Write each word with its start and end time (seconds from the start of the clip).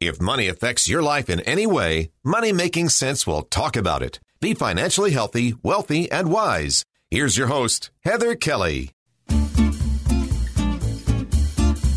If 0.00 0.20
money 0.20 0.46
affects 0.46 0.88
your 0.88 1.02
life 1.02 1.28
in 1.28 1.40
any 1.40 1.66
way, 1.66 2.12
Money 2.22 2.52
Making 2.52 2.88
Sense 2.88 3.26
will 3.26 3.42
talk 3.42 3.74
about 3.76 4.00
it. 4.00 4.20
Be 4.40 4.54
financially 4.54 5.10
healthy, 5.10 5.54
wealthy, 5.64 6.08
and 6.12 6.30
wise. 6.30 6.84
Here's 7.10 7.36
your 7.36 7.48
host, 7.48 7.90
Heather 8.04 8.36
Kelly. 8.36 8.90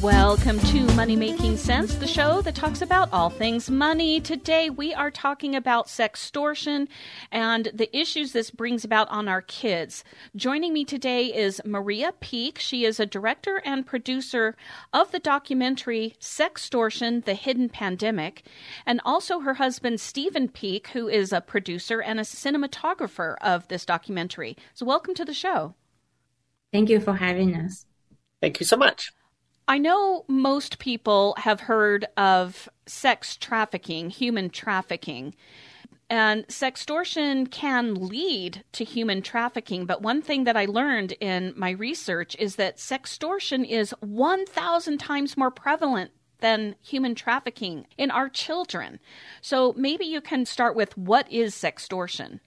Welcome 0.01 0.59
to 0.61 0.81
Money 0.95 1.15
Making 1.15 1.57
Sense, 1.57 1.93
the 1.93 2.07
show 2.07 2.41
that 2.41 2.55
talks 2.55 2.81
about 2.81 3.13
all 3.13 3.29
things 3.29 3.69
money. 3.69 4.19
Today 4.19 4.67
we 4.67 4.95
are 4.95 5.11
talking 5.11 5.55
about 5.55 5.85
sextortion 5.85 6.87
and 7.31 7.69
the 7.71 7.95
issues 7.95 8.31
this 8.31 8.49
brings 8.49 8.83
about 8.83 9.09
on 9.09 9.27
our 9.27 9.43
kids. 9.43 10.03
Joining 10.35 10.73
me 10.73 10.85
today 10.85 11.27
is 11.27 11.61
Maria 11.65 12.13
Peek. 12.19 12.57
She 12.57 12.83
is 12.83 12.99
a 12.99 13.05
director 13.05 13.61
and 13.63 13.85
producer 13.85 14.55
of 14.91 15.11
the 15.11 15.19
documentary 15.19 16.15
Sextortion 16.19 17.23
The 17.23 17.35
Hidden 17.35 17.69
Pandemic, 17.69 18.43
and 18.87 19.01
also 19.05 19.41
her 19.41 19.53
husband 19.53 20.01
Stephen 20.01 20.49
Peek, 20.49 20.87
who 20.87 21.07
is 21.07 21.31
a 21.31 21.41
producer 21.41 22.01
and 22.01 22.19
a 22.19 22.23
cinematographer 22.23 23.35
of 23.39 23.67
this 23.67 23.85
documentary. 23.85 24.57
So, 24.73 24.83
welcome 24.83 25.13
to 25.13 25.25
the 25.25 25.35
show. 25.35 25.75
Thank 26.73 26.89
you 26.89 26.99
for 26.99 27.13
having 27.13 27.53
us. 27.53 27.85
Thank 28.41 28.59
you 28.59 28.65
so 28.65 28.77
much. 28.77 29.11
I 29.71 29.77
know 29.77 30.25
most 30.27 30.79
people 30.79 31.33
have 31.37 31.61
heard 31.61 32.05
of 32.17 32.67
sex 32.87 33.37
trafficking, 33.37 34.09
human 34.09 34.49
trafficking. 34.49 35.33
And 36.09 36.45
sextortion 36.47 37.49
can 37.49 37.93
lead 37.93 38.65
to 38.73 38.83
human 38.83 39.21
trafficking. 39.21 39.85
But 39.85 40.01
one 40.01 40.21
thing 40.21 40.43
that 40.43 40.57
I 40.57 40.65
learned 40.65 41.13
in 41.21 41.53
my 41.55 41.69
research 41.69 42.35
is 42.37 42.57
that 42.57 42.79
sextortion 42.79 43.65
is 43.65 43.95
1,000 44.01 44.97
times 44.97 45.37
more 45.37 45.51
prevalent 45.51 46.11
than 46.41 46.75
human 46.81 47.15
trafficking 47.15 47.85
in 47.97 48.11
our 48.11 48.27
children. 48.27 48.99
So 49.39 49.73
maybe 49.77 50.03
you 50.03 50.19
can 50.19 50.45
start 50.45 50.75
with 50.75 50.97
what 50.97 51.31
is 51.31 51.55
sextortion? 51.55 52.41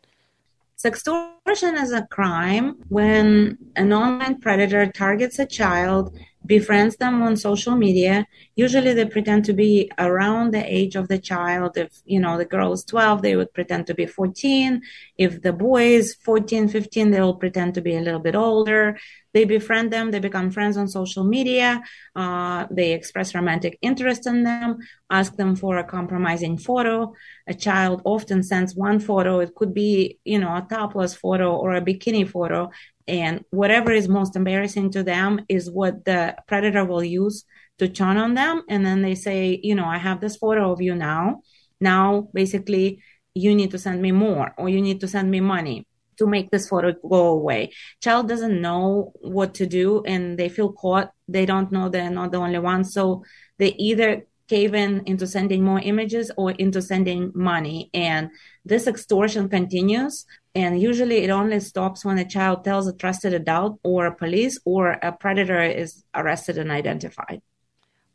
Sextortion 0.76 1.80
is 1.80 1.92
a 1.92 2.06
crime 2.10 2.76
when 2.88 3.56
an 3.76 3.94
online 3.94 4.40
predator 4.40 4.92
targets 4.92 5.38
a 5.38 5.46
child 5.46 6.14
befriends 6.46 6.96
them 6.96 7.22
on 7.22 7.36
social 7.36 7.74
media. 7.76 8.26
Usually 8.54 8.92
they 8.92 9.06
pretend 9.06 9.44
to 9.46 9.52
be 9.52 9.90
around 9.98 10.52
the 10.52 10.64
age 10.64 10.94
of 10.94 11.08
the 11.08 11.18
child. 11.18 11.76
If, 11.76 11.90
you 12.04 12.20
know, 12.20 12.36
the 12.36 12.44
girl 12.44 12.72
is 12.72 12.84
12, 12.84 13.22
they 13.22 13.36
would 13.36 13.52
pretend 13.54 13.86
to 13.86 13.94
be 13.94 14.06
14. 14.06 14.82
If 15.16 15.42
the 15.42 15.52
boy 15.52 15.94
is 15.94 16.14
14, 16.14 16.68
15, 16.68 17.10
they 17.10 17.20
will 17.20 17.36
pretend 17.36 17.74
to 17.74 17.80
be 17.80 17.96
a 17.96 18.00
little 18.00 18.20
bit 18.20 18.34
older. 18.34 18.98
They 19.32 19.44
befriend 19.44 19.92
them. 19.92 20.10
They 20.10 20.20
become 20.20 20.50
friends 20.50 20.76
on 20.76 20.86
social 20.86 21.24
media. 21.24 21.82
Uh, 22.14 22.66
they 22.70 22.92
express 22.92 23.34
romantic 23.34 23.78
interest 23.82 24.26
in 24.28 24.44
them, 24.44 24.78
ask 25.10 25.34
them 25.36 25.56
for 25.56 25.78
a 25.78 25.84
compromising 25.84 26.56
photo. 26.56 27.14
A 27.48 27.54
child 27.54 28.00
often 28.04 28.44
sends 28.44 28.76
one 28.76 29.00
photo. 29.00 29.40
It 29.40 29.54
could 29.56 29.74
be, 29.74 30.20
you 30.24 30.38
know, 30.38 30.54
a 30.54 30.66
topless 30.70 31.14
photo 31.14 31.56
or 31.56 31.74
a 31.74 31.80
bikini 31.80 32.28
photo 32.28 32.70
and 33.06 33.44
whatever 33.50 33.90
is 33.92 34.08
most 34.08 34.36
embarrassing 34.36 34.90
to 34.92 35.02
them 35.02 35.40
is 35.48 35.70
what 35.70 36.04
the 36.04 36.34
predator 36.46 36.84
will 36.84 37.04
use 37.04 37.44
to 37.78 37.88
turn 37.88 38.16
on 38.16 38.34
them. 38.34 38.62
And 38.68 38.84
then 38.84 39.02
they 39.02 39.14
say 39.14 39.60
you 39.62 39.74
know 39.74 39.86
i 39.86 39.98
have 39.98 40.20
this 40.20 40.36
photo 40.36 40.72
of 40.72 40.80
you 40.80 40.94
now. 40.94 41.42
Now 41.80 42.28
basically 42.32 43.02
you 43.34 43.54
need 43.54 43.70
to 43.72 43.78
send 43.78 44.00
me 44.00 44.12
more 44.12 44.54
or 44.56 44.68
you 44.68 44.80
need 44.80 45.00
to 45.00 45.08
send 45.08 45.30
me 45.30 45.40
money 45.40 45.86
to 46.16 46.26
make 46.26 46.50
this 46.50 46.68
photo 46.68 46.92
go 46.92 47.26
away. 47.28 47.72
Child 48.00 48.28
doesn't 48.28 48.60
know 48.60 49.12
what 49.20 49.54
to 49.54 49.66
do 49.66 50.02
and 50.04 50.38
they 50.38 50.48
feel 50.48 50.72
caught. 50.72 51.10
They 51.26 51.44
don't 51.44 51.72
know 51.72 51.88
they're 51.88 52.10
not 52.10 52.32
the 52.32 52.38
only 52.38 52.60
one 52.60 52.84
so 52.84 53.24
they 53.58 53.74
either 53.74 54.24
cave 54.48 54.74
in 54.74 55.02
into 55.06 55.26
sending 55.26 55.64
more 55.64 55.80
images 55.80 56.30
or 56.36 56.50
into 56.52 56.82
sending 56.82 57.32
money. 57.34 57.90
And 57.94 58.30
this 58.64 58.86
extortion 58.86 59.48
continues. 59.48 60.26
And 60.54 60.80
usually 60.80 61.18
it 61.18 61.30
only 61.30 61.58
stops 61.60 62.04
when 62.04 62.18
a 62.18 62.24
child 62.24 62.64
tells 62.64 62.86
a 62.86 62.92
trusted 62.92 63.34
adult 63.34 63.80
or 63.82 64.06
a 64.06 64.14
police 64.14 64.58
or 64.64 64.92
a 65.02 65.10
predator 65.10 65.60
is 65.60 66.04
arrested 66.14 66.58
and 66.58 66.70
identified. 66.70 67.42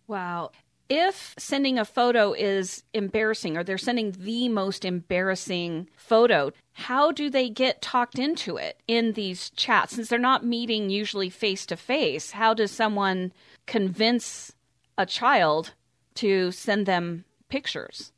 Wow. 0.08 0.52
If 0.88 1.36
sending 1.38 1.78
a 1.78 1.86
photo 1.86 2.34
is 2.34 2.84
embarrassing 2.94 3.56
or 3.56 3.64
they're 3.64 3.78
sending 3.78 4.12
the 4.12 4.50
most 4.50 4.84
embarrassing 4.84 5.88
photo, 5.96 6.52
how 6.74 7.12
do 7.12 7.30
they 7.30 7.50
get 7.50 7.82
talked 7.82 8.18
into 8.18 8.58
it 8.58 8.82
in 8.88 9.14
these 9.14 9.52
chats? 9.52 9.96
Since 9.96 10.08
they're 10.08 10.18
not 10.18 10.44
meeting 10.44 10.90
usually 10.90 11.30
face 11.30 11.66
to 11.68 11.78
face, 11.78 12.32
how 12.32 12.56
does 12.56 12.72
someone 12.72 13.34
convince 13.68 14.54
a 14.98 15.06
child 15.06 15.74
to 16.16 16.52
send 16.52 16.88
them 16.88 17.26
pictures? 17.50 18.12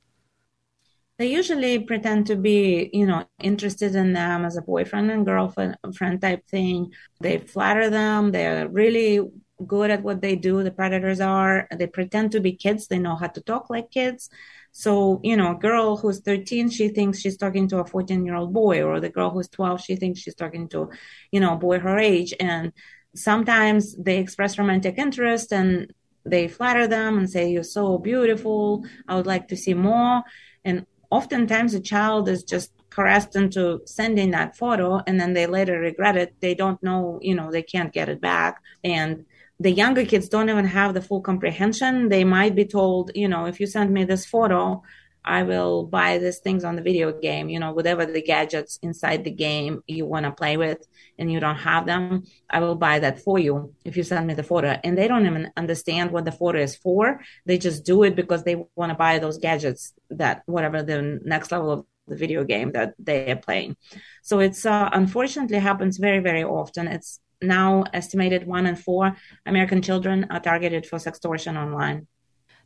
They 1.22 1.28
usually 1.28 1.78
pretend 1.78 2.26
to 2.28 2.36
be, 2.36 2.90
you 2.94 3.06
know, 3.06 3.26
interested 3.44 3.94
in 3.94 4.14
them 4.14 4.44
as 4.44 4.58
a 4.58 4.64
boyfriend 4.64 5.12
and 5.12 5.24
girlfriend 5.24 5.78
friend 5.96 6.20
type 6.20 6.48
thing. 6.48 6.94
They 7.20 7.38
flatter 7.38 7.92
them. 7.92 8.32
They're 8.32 8.68
really 8.68 9.20
good 9.68 9.92
at 9.92 10.02
what 10.02 10.22
they 10.22 10.36
do. 10.36 10.64
The 10.64 10.72
predators 10.72 11.22
are. 11.22 11.68
They 11.78 11.86
pretend 11.86 12.32
to 12.32 12.40
be 12.40 12.54
kids. 12.54 12.88
They 12.88 12.98
know 12.98 13.16
how 13.16 13.28
to 13.28 13.42
talk 13.42 13.70
like 13.70 13.92
kids. 13.92 14.32
So, 14.72 15.20
you 15.24 15.38
know, 15.38 15.52
a 15.52 15.60
girl 15.60 15.96
who's 15.96 16.22
13, 16.22 16.72
she 16.72 16.88
thinks 16.90 17.20
she's 17.20 17.38
talking 17.38 17.68
to 17.68 17.82
a 17.82 17.86
14 17.86 18.26
year 18.26 18.34
old 18.34 18.52
boy, 18.52 18.82
or 18.82 19.00
the 19.00 19.12
girl 19.12 19.30
who's 19.30 19.50
12, 19.50 19.80
she 19.80 19.96
thinks 19.98 20.22
she's 20.22 20.34
talking 20.34 20.68
to, 20.70 20.90
you 21.32 21.40
know, 21.40 21.54
a 21.54 21.58
boy 21.68 21.78
her 21.78 22.00
age. 22.00 22.34
And 22.40 22.74
sometimes 23.14 23.96
they 23.96 24.18
express 24.18 24.58
romantic 24.58 24.98
interest 24.98 25.54
and 25.54 25.94
they 26.26 26.48
flatter 26.48 26.88
them 26.88 27.20
and 27.20 27.30
say 27.30 27.50
you're 27.50 27.64
so 27.64 27.98
beautiful 27.98 28.86
i 29.08 29.16
would 29.16 29.26
like 29.26 29.48
to 29.48 29.58
see 29.58 29.74
more 29.74 30.22
and 30.64 30.86
oftentimes 31.12 31.74
a 31.74 31.80
child 31.80 32.28
is 32.30 32.44
just 32.44 32.72
caressed 32.90 33.36
into 33.36 33.82
sending 33.86 34.32
that 34.32 34.58
photo 34.58 35.02
and 35.08 35.20
then 35.20 35.34
they 35.34 35.46
later 35.46 35.80
regret 35.80 36.18
it. 36.18 36.34
They 36.40 36.56
don't 36.56 36.82
know 36.82 37.20
you 37.22 37.36
know 37.36 37.52
they 37.52 37.64
can't 37.64 37.94
get 37.94 38.10
it 38.10 38.22
back. 38.22 38.62
And 38.84 39.26
the 39.60 39.72
younger 39.72 40.06
kids 40.06 40.28
don't 40.28 40.50
even 40.50 40.66
have 40.66 40.94
the 40.94 41.02
full 41.02 41.22
comprehension. 41.22 42.10
They 42.10 42.24
might 42.24 42.56
be 42.56 42.66
told 42.66 43.12
you 43.14 43.28
know 43.28 43.46
if 43.46 43.60
you 43.60 43.68
send 43.68 43.94
me 43.94 44.04
this 44.06 44.26
photo 44.26 44.82
I 45.24 45.44
will 45.44 45.86
buy 45.86 46.18
these 46.18 46.40
things 46.40 46.64
on 46.64 46.76
the 46.76 46.82
video 46.82 47.12
game, 47.12 47.50
you 47.50 47.60
know, 47.60 47.74
whatever 47.74 48.06
the 48.06 48.22
gadgets 48.22 48.80
inside 48.82 49.24
the 49.24 49.32
game 49.32 49.84
you 49.88 50.06
want 50.06 50.26
to 50.26 50.32
play 50.32 50.58
with 50.58 50.86
and 51.20 51.32
you 51.32 51.40
don't 51.40 51.58
have 51.58 51.86
them, 51.86 52.24
I 52.50 52.60
will 52.60 52.76
buy 52.76 53.00
that 53.00 53.22
for 53.22 53.38
you 53.38 53.74
if 53.86 53.96
you 53.96 54.04
send 54.04 54.26
me 54.26 54.34
the 54.34 54.44
photo. 54.44 54.80
And 54.84 54.98
they 54.98 55.08
don't 55.08 55.26
even 55.26 55.52
understand 55.56 56.12
what 56.12 56.26
the 56.26 56.32
photo 56.32 56.60
is 56.60 56.76
for. 56.76 57.22
They 57.46 57.60
just 57.60 57.86
do 57.86 58.04
it 58.04 58.16
because 58.16 58.44
they 58.44 58.56
want 58.76 58.92
to 58.92 58.96
buy 58.96 59.20
those 59.20 59.38
gadgets 59.38 59.94
that 60.10 60.42
whatever 60.48 60.82
the 60.82 61.20
next 61.24 61.52
level 61.52 61.72
of 61.72 61.86
the 62.08 62.16
video 62.16 62.44
game 62.44 62.72
that 62.72 62.94
they 62.98 63.32
are 63.32 63.36
playing. 63.36 63.78
So 64.24 64.40
it's 64.40 64.66
uh, 64.66 64.90
unfortunately 64.92 65.60
happens 65.60 65.98
very, 65.98 66.20
very 66.20 66.44
often. 66.44 66.88
It's 66.88 67.20
now 67.44 67.84
estimated 67.94 68.46
one 68.46 68.66
in 68.66 68.76
four 68.76 69.16
American 69.46 69.82
children 69.82 70.28
are 70.30 70.40
targeted 70.40 70.86
for 70.86 70.98
sextortion 70.98 71.58
online 71.58 72.08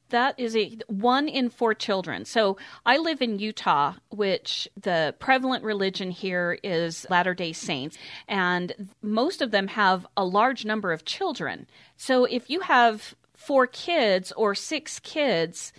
that 0.09 0.39
is 0.39 0.55
a 0.55 0.77
one 0.87 1.27
in 1.27 1.49
four 1.49 1.73
children. 1.73 2.25
So 2.25 2.57
I 2.85 2.97
live 2.97 3.21
in 3.21 3.39
Utah, 3.39 3.93
which 4.09 4.67
the 4.79 5.15
prevalent 5.19 5.63
religion 5.63 6.11
here 6.11 6.59
is 6.63 7.05
Latter 7.09 7.33
day 7.33 7.53
Saints, 7.53 7.97
and 8.27 8.89
most 9.01 9.41
of 9.41 9.51
them 9.51 9.67
have 9.67 10.05
a 10.15 10.25
large 10.25 10.65
number 10.65 10.91
of 10.91 11.05
children. 11.05 11.67
So 11.97 12.25
if 12.25 12.49
you 12.49 12.61
have 12.61 13.15
four 13.35 13.67
kids 13.67 14.31
or 14.33 14.55
six 14.55 14.99
kids, 14.99 15.73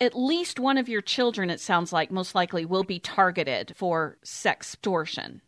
at 0.00 0.16
least 0.16 0.58
one 0.58 0.78
of 0.78 0.88
your 0.88 1.00
children, 1.00 1.50
it 1.50 1.60
sounds 1.60 1.92
like, 1.92 2.10
most 2.10 2.34
likely 2.34 2.64
will 2.64 2.84
be 2.84 2.98
targeted 2.98 3.72
for 3.76 4.18
sextortion. 4.24 5.40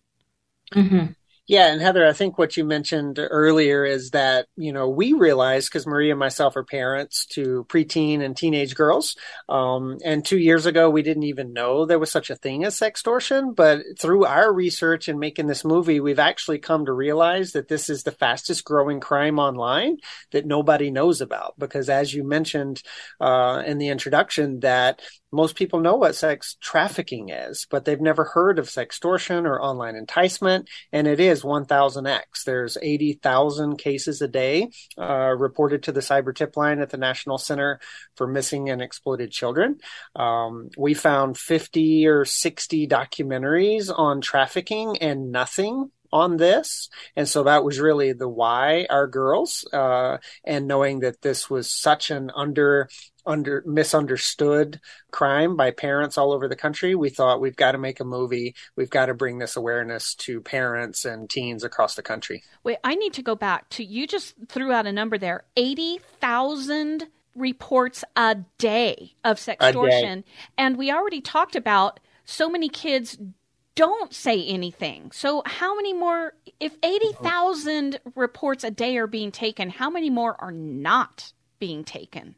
Mm-hmm. 0.72 1.12
Yeah, 1.48 1.72
and 1.72 1.80
Heather, 1.80 2.06
I 2.06 2.12
think 2.12 2.36
what 2.36 2.58
you 2.58 2.64
mentioned 2.66 3.18
earlier 3.18 3.82
is 3.82 4.10
that, 4.10 4.48
you 4.56 4.70
know, 4.70 4.90
we 4.90 5.14
realize 5.14 5.66
because 5.66 5.86
Maria 5.86 6.12
and 6.12 6.18
myself 6.18 6.56
are 6.56 6.62
parents 6.62 7.24
to 7.32 7.64
preteen 7.70 8.20
and 8.20 8.36
teenage 8.36 8.74
girls. 8.74 9.16
Um, 9.48 9.96
and 10.04 10.22
two 10.22 10.36
years 10.36 10.66
ago, 10.66 10.90
we 10.90 11.00
didn't 11.00 11.22
even 11.22 11.54
know 11.54 11.86
there 11.86 11.98
was 11.98 12.12
such 12.12 12.28
a 12.28 12.36
thing 12.36 12.64
as 12.64 12.78
sextortion. 12.78 13.56
But 13.56 13.80
through 13.98 14.26
our 14.26 14.52
research 14.52 15.08
and 15.08 15.18
making 15.18 15.46
this 15.46 15.64
movie, 15.64 16.00
we've 16.00 16.18
actually 16.18 16.58
come 16.58 16.84
to 16.84 16.92
realize 16.92 17.52
that 17.52 17.68
this 17.68 17.88
is 17.88 18.02
the 18.02 18.12
fastest 18.12 18.62
growing 18.64 19.00
crime 19.00 19.38
online 19.38 19.96
that 20.32 20.44
nobody 20.44 20.90
knows 20.90 21.22
about. 21.22 21.54
Because 21.58 21.88
as 21.88 22.12
you 22.12 22.24
mentioned 22.24 22.82
uh, 23.22 23.62
in 23.64 23.78
the 23.78 23.88
introduction, 23.88 24.60
that 24.60 25.00
most 25.30 25.56
people 25.56 25.80
know 25.80 25.96
what 25.96 26.14
sex 26.14 26.56
trafficking 26.60 27.28
is, 27.28 27.66
but 27.70 27.84
they've 27.84 28.00
never 28.00 28.24
heard 28.24 28.58
of 28.58 28.68
sextortion 28.68 29.44
or 29.44 29.60
online 29.60 29.96
enticement. 29.96 30.68
And 30.92 31.06
it 31.06 31.20
is 31.20 31.42
1000x. 31.42 32.44
There's 32.44 32.78
80,000 32.80 33.76
cases 33.76 34.22
a 34.22 34.28
day 34.28 34.70
uh, 34.96 35.34
reported 35.36 35.82
to 35.84 35.92
the 35.92 36.00
cyber 36.00 36.34
tip 36.34 36.56
line 36.56 36.80
at 36.80 36.90
the 36.90 36.96
National 36.96 37.38
Center 37.38 37.80
for 38.16 38.26
Missing 38.26 38.70
and 38.70 38.80
Exploited 38.80 39.30
Children. 39.30 39.78
Um, 40.16 40.70
we 40.76 40.94
found 40.94 41.36
50 41.36 42.06
or 42.06 42.24
60 42.24 42.88
documentaries 42.88 43.92
on 43.94 44.20
trafficking 44.20 44.98
and 44.98 45.30
nothing 45.30 45.90
on 46.12 46.36
this. 46.36 46.88
And 47.16 47.28
so 47.28 47.44
that 47.44 47.64
was 47.64 47.80
really 47.80 48.12
the 48.12 48.28
why 48.28 48.86
our 48.90 49.06
girls, 49.06 49.66
uh, 49.72 50.18
and 50.44 50.66
knowing 50.66 51.00
that 51.00 51.20
this 51.20 51.50
was 51.50 51.70
such 51.70 52.10
an 52.10 52.30
under 52.34 52.88
under 53.28 53.62
misunderstood 53.66 54.80
crime 55.12 55.54
by 55.54 55.70
parents 55.70 56.18
all 56.18 56.32
over 56.32 56.48
the 56.48 56.56
country, 56.56 56.94
we 56.94 57.10
thought 57.10 57.40
we've 57.40 57.56
got 57.56 57.72
to 57.72 57.78
make 57.78 58.00
a 58.00 58.04
movie. 58.04 58.54
We've 58.74 58.90
got 58.90 59.06
to 59.06 59.14
bring 59.14 59.38
this 59.38 59.54
awareness 59.54 60.14
to 60.16 60.40
parents 60.40 61.04
and 61.04 61.30
teens 61.30 61.62
across 61.62 61.94
the 61.94 62.02
country. 62.02 62.42
Wait, 62.64 62.78
I 62.82 62.94
need 62.94 63.12
to 63.12 63.22
go 63.22 63.36
back 63.36 63.68
to 63.70 63.84
you 63.84 64.06
just 64.06 64.34
threw 64.48 64.72
out 64.72 64.86
a 64.86 64.92
number 64.92 65.18
there. 65.18 65.44
80,000 65.56 67.06
reports 67.34 68.04
a 68.16 68.36
day 68.58 69.14
of 69.24 69.38
sextortion. 69.38 70.24
And 70.56 70.76
we 70.76 70.90
already 70.90 71.20
talked 71.20 71.54
about 71.54 72.00
so 72.24 72.48
many 72.48 72.68
kids 72.68 73.18
don't 73.74 74.12
say 74.12 74.44
anything. 74.44 75.12
So, 75.12 75.42
how 75.46 75.76
many 75.76 75.92
more, 75.92 76.32
if 76.58 76.74
80,000 76.82 78.00
reports 78.16 78.64
a 78.64 78.72
day 78.72 78.96
are 78.96 79.06
being 79.06 79.30
taken, 79.30 79.70
how 79.70 79.88
many 79.88 80.10
more 80.10 80.34
are 80.40 80.50
not 80.50 81.32
being 81.60 81.84
taken? 81.84 82.34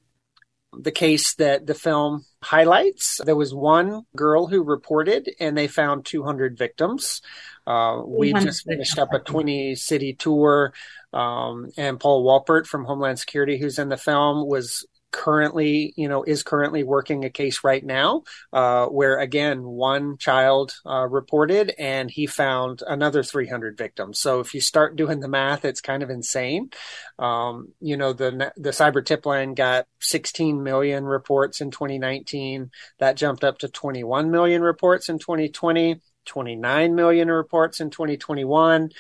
The 0.73 0.93
case 0.93 1.35
that 1.35 1.67
the 1.67 1.75
film 1.75 2.25
highlights. 2.43 3.21
There 3.25 3.37
was 3.37 3.55
one 3.55 4.03
girl 4.17 4.47
who 4.47 4.63
reported, 4.63 5.31
and 5.41 5.57
they 5.57 5.67
found 5.67 6.05
200 6.05 6.57
victims. 6.57 7.23
Uh, 7.67 8.03
we 8.05 8.33
just 8.33 8.65
finished 8.67 8.99
up 8.99 9.13
a 9.13 9.19
20 9.19 9.75
city 9.75 10.15
tour, 10.15 10.73
um, 11.13 11.71
and 11.77 12.01
Paul 12.01 12.25
Walpert 12.25 12.67
from 12.67 12.85
Homeland 12.85 13.19
Security, 13.19 13.59
who's 13.59 13.79
in 13.79 13.89
the 13.89 13.97
film, 13.97 14.47
was 14.47 14.87
currently, 15.13 15.93
you 15.97 16.09
know, 16.09 16.23
is 16.23 16.43
currently 16.43 16.83
working 16.83 17.25
a 17.25 17.31
case 17.31 17.65
right 17.65 17.85
now 17.85 18.23
uh, 18.53 18.87
where, 18.87 19.19
again, 19.19 19.63
one 19.63 20.17
child 20.19 20.73
uh, 20.87 21.07
reported 21.07 21.73
and 21.79 22.11
he 22.11 22.27
found 22.27 22.83
another 22.87 23.23
300 23.23 23.77
victims. 23.77 24.21
So 24.21 24.41
if 24.41 24.55
you 24.55 24.61
start 24.61 24.97
doing 24.97 25.21
the 25.21 25.29
math, 25.29 25.65
it's 25.65 25.81
kind 25.81 26.03
of 26.03 26.11
insane. 26.11 26.71
Um, 27.19 27.73
you 27.81 27.97
know, 27.97 28.13
the 28.13 28.53
the 28.57 28.71
cyber 28.71 29.05
tip 29.05 29.27
line 29.27 29.55
got 29.55 29.87
16 30.01 30.63
million 30.63 31.05
reports 31.05 31.61
in 31.61 31.71
2019. 31.71 32.71
That 32.99 33.17
jumped 33.17 33.45
up 33.45 33.59
to 33.59 33.69
21 33.69 34.31
million 34.31 34.63
reports 34.63 35.09
in 35.09 35.19
2020. 35.19 36.01
29 36.27 36.95
million 36.95 37.29
reports 37.29 37.81
in 37.81 37.89
2021 37.89 38.91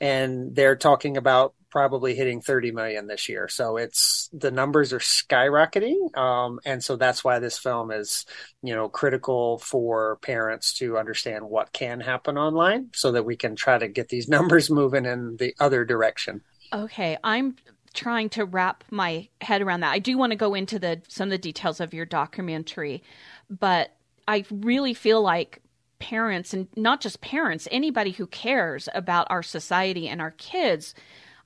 and 0.00 0.54
they're 0.54 0.76
talking 0.76 1.16
about 1.16 1.54
probably 1.70 2.14
hitting 2.14 2.40
30 2.40 2.72
million 2.72 3.06
this 3.06 3.28
year. 3.28 3.48
So 3.48 3.76
it's 3.76 4.28
the 4.32 4.50
numbers 4.50 4.92
are 4.92 4.98
skyrocketing. 4.98 6.16
Um, 6.16 6.60
and 6.64 6.82
so 6.82 6.96
that's 6.96 7.22
why 7.22 7.38
this 7.38 7.58
film 7.58 7.90
is, 7.90 8.24
you 8.62 8.74
know, 8.74 8.88
critical 8.88 9.58
for 9.58 10.16
parents 10.22 10.74
to 10.78 10.98
understand 10.98 11.44
what 11.44 11.72
can 11.72 12.00
happen 12.00 12.38
online 12.38 12.90
so 12.94 13.12
that 13.12 13.24
we 13.24 13.36
can 13.36 13.56
try 13.56 13.78
to 13.78 13.88
get 13.88 14.08
these 14.08 14.28
numbers 14.28 14.70
moving 14.70 15.04
in 15.04 15.36
the 15.36 15.54
other 15.60 15.84
direction. 15.84 16.42
Okay. 16.72 17.16
I'm 17.22 17.56
trying 17.94 18.28
to 18.30 18.44
wrap 18.44 18.84
my 18.90 19.28
head 19.40 19.62
around 19.62 19.80
that. 19.80 19.92
I 19.92 19.98
do 19.98 20.16
want 20.16 20.32
to 20.32 20.36
go 20.36 20.54
into 20.54 20.78
the 20.78 21.02
some 21.08 21.28
of 21.28 21.30
the 21.30 21.38
details 21.38 21.80
of 21.80 21.94
your 21.94 22.04
documentary, 22.04 23.02
but 23.50 23.96
I 24.26 24.44
really 24.50 24.94
feel 24.94 25.22
like 25.22 25.62
parents 25.98 26.54
and 26.54 26.68
not 26.76 27.00
just 27.00 27.20
parents, 27.20 27.66
anybody 27.70 28.12
who 28.12 28.26
cares 28.26 28.88
about 28.94 29.26
our 29.30 29.42
society 29.42 30.08
and 30.08 30.20
our 30.20 30.30
kids 30.32 30.94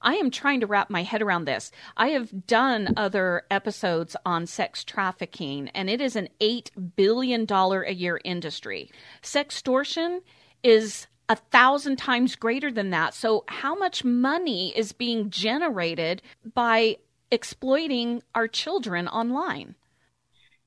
I 0.03 0.15
am 0.15 0.31
trying 0.31 0.61
to 0.61 0.67
wrap 0.67 0.91
my 0.91 1.03
head 1.03 1.23
around 1.23 1.45
this. 1.45 1.71
I 1.97 2.09
have 2.09 2.47
done 2.47 2.95
other 2.97 3.43
episodes 3.51 4.17
on 4.27 4.47
sex 4.47 4.85
trafficking, 4.85 5.69
and 5.71 5.89
it 5.89 6.01
is 6.01 6.17
an 6.17 6.29
$8 6.41 6.71
billion 6.97 7.47
a 7.51 7.91
year 7.93 8.21
industry. 8.25 8.91
Sextortion 9.23 10.21
is 10.63 11.07
a 11.29 11.37
thousand 11.37 11.97
times 11.97 12.37
greater 12.37 12.71
than 12.71 12.91
that. 12.91 13.15
So, 13.15 13.45
how 13.49 13.75
much 13.75 14.05
money 14.05 14.77
is 14.77 14.93
being 14.93 15.31
generated 15.31 16.21
by 16.55 16.99
exploiting 17.31 18.23
our 18.35 18.49
children 18.49 19.09
online? 19.09 19.77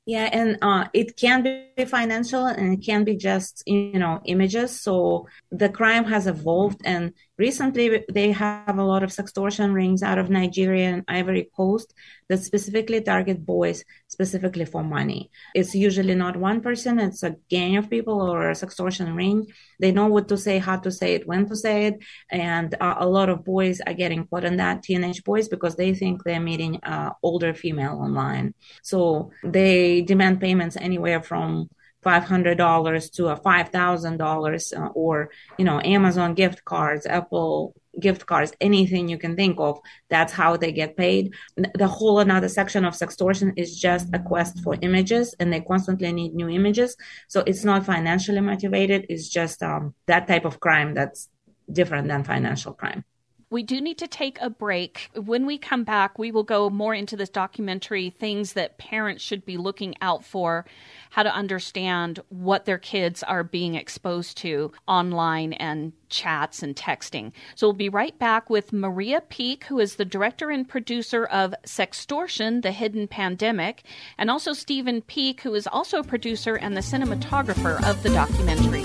Yeah, 0.07 0.29
and 0.31 0.59
uh, 0.61 0.85
it 0.93 1.17
can 1.17 1.41
be 1.41 1.85
financial 1.85 2.45
and 2.45 2.73
it 2.73 2.85
can 2.85 3.03
be 3.03 3.15
just 3.15 3.63
you 3.65 3.97
know 3.97 4.21
images. 4.25 4.79
So 4.79 5.27
the 5.51 5.67
crime 5.67 6.03
has 6.05 6.27
evolved, 6.27 6.79
and 6.85 7.11
recently 7.39 8.05
they 8.13 8.31
have 8.31 8.77
a 8.77 8.83
lot 8.83 9.01
of 9.01 9.09
sextortion 9.09 9.73
rings 9.73 10.03
out 10.03 10.19
of 10.19 10.29
Nigeria 10.29 10.89
and 10.89 11.03
Ivory 11.07 11.49
Coast 11.57 11.91
that 12.29 12.43
specifically 12.43 13.01
target 13.01 13.43
boys 13.43 13.83
specifically 14.15 14.67
for 14.73 14.83
money. 14.97 15.21
It's 15.59 15.73
usually 15.87 16.15
not 16.15 16.43
one 16.49 16.59
person, 16.67 16.93
it's 17.07 17.23
a 17.23 17.35
gang 17.55 17.73
of 17.77 17.89
people 17.95 18.17
or 18.33 18.49
a 18.49 18.59
sextortion 18.63 19.09
ring. 19.21 19.37
They 19.81 19.91
know 19.97 20.07
what 20.15 20.27
to 20.29 20.37
say, 20.45 20.55
how 20.67 20.77
to 20.85 20.91
say 20.99 21.09
it, 21.17 21.27
when 21.29 21.43
to 21.49 21.55
say 21.65 21.75
it. 21.89 21.95
And 22.31 22.69
uh, 22.79 22.95
a 23.05 23.07
lot 23.17 23.29
of 23.29 23.43
boys 23.43 23.77
are 23.87 23.99
getting 24.03 24.21
caught 24.27 24.45
in 24.49 24.55
that, 24.63 24.83
teenage 24.83 25.21
boys, 25.29 25.47
because 25.53 25.75
they 25.75 25.91
think 25.93 26.23
they're 26.23 26.49
meeting 26.51 26.73
uh, 26.93 27.11
older 27.29 27.53
female 27.53 27.95
online. 28.07 28.53
So 28.91 29.31
they 29.43 30.01
demand 30.01 30.39
payments 30.39 30.77
anywhere 30.77 31.21
from 31.21 31.69
$500 32.05 33.11
to 33.15 33.27
a 33.27 33.39
$5,000 33.39 34.79
uh, 34.79 34.87
or, 35.03 35.29
you 35.57 35.65
know, 35.65 35.81
Amazon 35.81 36.35
gift 36.35 36.63
cards, 36.63 37.05
Apple 37.05 37.73
gift 37.99 38.25
cards, 38.25 38.53
anything 38.61 39.07
you 39.07 39.17
can 39.17 39.35
think 39.35 39.59
of. 39.59 39.79
That's 40.09 40.33
how 40.33 40.57
they 40.57 40.71
get 40.71 40.97
paid. 40.97 41.33
The 41.75 41.87
whole 41.87 42.19
another 42.19 42.49
section 42.49 42.85
of 42.85 42.93
sextortion 42.93 43.53
is 43.57 43.79
just 43.79 44.07
a 44.13 44.19
quest 44.19 44.61
for 44.63 44.77
images 44.81 45.35
and 45.39 45.51
they 45.51 45.61
constantly 45.61 46.11
need 46.11 46.33
new 46.33 46.49
images. 46.49 46.95
So 47.27 47.43
it's 47.45 47.63
not 47.63 47.85
financially 47.85 48.41
motivated. 48.41 49.05
It's 49.09 49.29
just 49.29 49.63
um, 49.63 49.93
that 50.07 50.27
type 50.27 50.45
of 50.45 50.59
crime 50.59 50.93
that's 50.93 51.29
different 51.71 52.07
than 52.07 52.23
financial 52.23 52.73
crime 52.73 53.03
we 53.49 53.63
do 53.63 53.79
need 53.81 53.97
to 53.99 54.07
take 54.07 54.37
a 54.41 54.49
break. 54.49 55.09
When 55.13 55.45
we 55.45 55.57
come 55.57 55.83
back, 55.83 56.17
we 56.17 56.31
will 56.31 56.43
go 56.43 56.69
more 56.69 56.93
into 56.93 57.15
this 57.15 57.29
documentary, 57.29 58.09
things 58.09 58.53
that 58.53 58.77
parents 58.77 59.23
should 59.23 59.45
be 59.45 59.57
looking 59.57 59.95
out 60.01 60.23
for, 60.23 60.65
how 61.11 61.23
to 61.23 61.33
understand 61.33 62.19
what 62.29 62.65
their 62.65 62.77
kids 62.77 63.23
are 63.23 63.43
being 63.43 63.75
exposed 63.75 64.37
to 64.37 64.71
online 64.87 65.53
and 65.53 65.93
chats 66.09 66.63
and 66.63 66.75
texting. 66.75 67.31
So 67.55 67.67
we'll 67.67 67.73
be 67.73 67.89
right 67.89 68.17
back 68.17 68.49
with 68.49 68.73
Maria 68.73 69.21
Peek, 69.21 69.65
who 69.65 69.79
is 69.79 69.95
the 69.95 70.05
director 70.05 70.49
and 70.49 70.67
producer 70.67 71.25
of 71.25 71.53
Sextortion, 71.65 72.61
The 72.61 72.71
Hidden 72.71 73.07
Pandemic, 73.07 73.83
and 74.17 74.31
also 74.31 74.53
Stephen 74.53 75.01
Peek, 75.01 75.41
who 75.41 75.53
is 75.53 75.67
also 75.67 75.99
a 75.99 76.03
producer 76.03 76.55
and 76.55 76.75
the 76.75 76.81
cinematographer 76.81 77.83
of 77.87 78.01
the 78.01 78.09
documentary. 78.09 78.84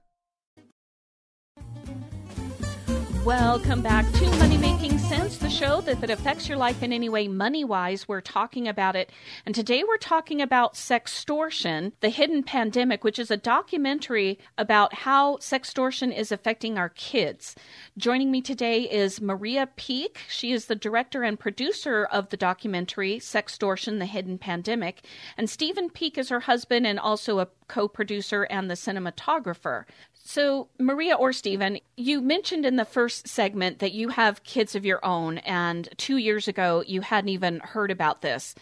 Welcome 3.25 3.83
back 3.83 4.11
to 4.13 4.25
Money 4.37 4.57
Making 4.57 4.97
Sense, 4.97 5.37
the 5.37 5.47
show 5.47 5.79
that, 5.81 6.01
that 6.01 6.09
affects 6.09 6.49
your 6.49 6.57
life 6.57 6.81
in 6.81 6.91
any 6.91 7.07
way 7.07 7.27
money 7.27 7.63
wise. 7.63 8.07
We're 8.07 8.19
talking 8.19 8.67
about 8.67 8.95
it. 8.95 9.11
And 9.45 9.53
today 9.53 9.83
we're 9.87 9.97
talking 9.97 10.41
about 10.41 10.73
Sextortion, 10.73 11.91
the 11.99 12.09
Hidden 12.09 12.41
Pandemic, 12.41 13.03
which 13.03 13.19
is 13.19 13.29
a 13.29 13.37
documentary 13.37 14.39
about 14.57 14.95
how 14.95 15.37
sextortion 15.37 16.11
is 16.11 16.31
affecting 16.31 16.79
our 16.79 16.89
kids. 16.89 17.55
Joining 17.95 18.31
me 18.31 18.41
today 18.41 18.89
is 18.89 19.21
Maria 19.21 19.69
Peek. 19.75 20.21
She 20.27 20.51
is 20.51 20.65
the 20.65 20.75
director 20.75 21.21
and 21.21 21.39
producer 21.39 22.05
of 22.05 22.29
the 22.29 22.37
documentary 22.37 23.19
Sextortion, 23.19 23.99
the 23.99 24.07
Hidden 24.07 24.39
Pandemic. 24.39 25.05
And 25.37 25.47
Stephen 25.47 25.91
Peek 25.91 26.17
is 26.17 26.29
her 26.29 26.39
husband 26.39 26.87
and 26.87 26.99
also 26.99 27.37
a 27.37 27.49
co 27.67 27.87
producer 27.87 28.43
and 28.43 28.67
the 28.67 28.73
cinematographer. 28.73 29.85
So, 30.23 30.69
Maria 30.79 31.15
or 31.15 31.33
Stephen, 31.33 31.79
you 31.97 32.21
mentioned 32.21 32.65
in 32.65 32.75
the 32.75 32.85
first 32.85 33.10
first 33.11 33.27
segment 33.27 33.79
that 33.79 33.91
you 33.91 34.07
have 34.07 34.41
kids 34.45 34.73
of 34.73 34.85
your 34.85 35.03
own, 35.05 35.39
and 35.39 35.89
two 35.97 36.15
years 36.15 36.47
ago 36.47 36.81
you 36.87 37.01
hadn't 37.01 37.27
even 37.27 37.59
heard 37.59 37.91
about 37.91 38.21
this, 38.21 38.55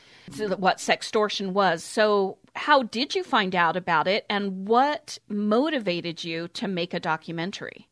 what 0.57 0.77
sextortion 0.77 1.51
was. 1.51 1.83
So, 1.83 2.39
how 2.55 2.81
did 2.81 3.13
you 3.13 3.23
find 3.23 3.55
out 3.55 3.77
about 3.77 4.07
it, 4.07 4.25
and 4.27 4.67
what 4.67 5.19
motivated 5.27 6.23
you 6.23 6.47
to 6.49 6.67
make 6.67 6.95
a 6.95 6.99
documentary? 6.99 7.87